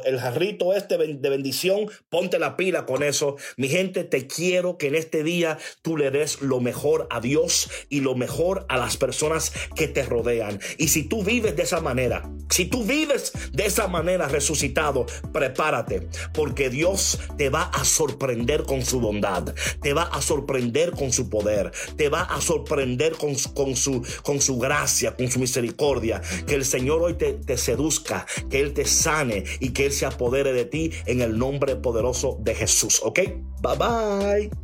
el 0.04 0.20
jarrito 0.20 0.74
este 0.74 0.98
de 0.98 1.30
bendición, 1.30 1.86
ponte 2.10 2.38
la 2.38 2.56
pila 2.56 2.84
con 2.84 3.02
eso. 3.02 3.36
Mi 3.56 3.68
gente, 3.68 4.04
te 4.04 4.26
quiero 4.26 4.76
que 4.76 4.88
en 4.88 4.96
este 4.96 5.22
día 5.22 5.56
tú 5.80 5.96
le 5.96 6.10
des 6.10 6.42
lo 6.42 6.60
mejor 6.60 7.06
a 7.10 7.20
Dios 7.20 7.70
y 7.88 8.00
lo 8.00 8.14
mejor 8.14 8.66
a 8.68 8.76
las 8.76 8.98
personas 8.98 9.52
que 9.74 9.88
te 9.88 10.02
rodean. 10.02 10.60
Y 10.76 10.88
si 10.88 11.04
tú 11.04 11.24
vives 11.24 11.56
de 11.56 11.62
esa 11.62 11.80
manera, 11.80 12.30
si 12.50 12.66
tú 12.66 12.84
vives 12.84 13.32
de 13.52 13.66
esa 13.66 13.88
manera 13.88 14.28
resucitado, 14.28 15.06
prepárate, 15.32 16.08
porque 16.32 16.70
Dios 16.70 17.18
te 17.36 17.48
va 17.48 17.64
a 17.64 17.84
sorprender 17.84 18.64
con 18.64 18.84
su 18.84 19.00
bondad, 19.00 19.54
te 19.80 19.92
va 19.92 20.04
a 20.04 20.22
sorprender 20.22 20.92
con 20.92 21.12
su 21.12 21.28
poder, 21.28 21.72
te 21.96 22.08
va 22.08 22.22
a 22.22 22.40
sorprender 22.40 23.12
con, 23.12 23.34
con, 23.54 23.76
su, 23.76 24.06
con 24.22 24.40
su 24.40 24.58
gracia, 24.58 25.16
con 25.16 25.30
su 25.30 25.38
misericordia. 25.40 26.20
Que 26.46 26.54
el 26.54 26.64
Señor 26.64 27.02
hoy 27.02 27.14
te, 27.14 27.34
te 27.34 27.56
seduzca, 27.56 28.26
que 28.50 28.60
Él 28.60 28.72
te 28.72 28.84
sane 28.84 29.44
y 29.60 29.70
que 29.70 29.86
Él 29.86 29.92
se 29.92 30.06
apodere 30.06 30.52
de 30.52 30.64
ti 30.64 30.92
en 31.06 31.20
el 31.20 31.38
nombre 31.38 31.76
poderoso 31.76 32.38
de 32.40 32.54
Jesús. 32.54 33.00
¿Ok? 33.02 33.20
Bye 33.62 33.76
bye. 33.78 34.63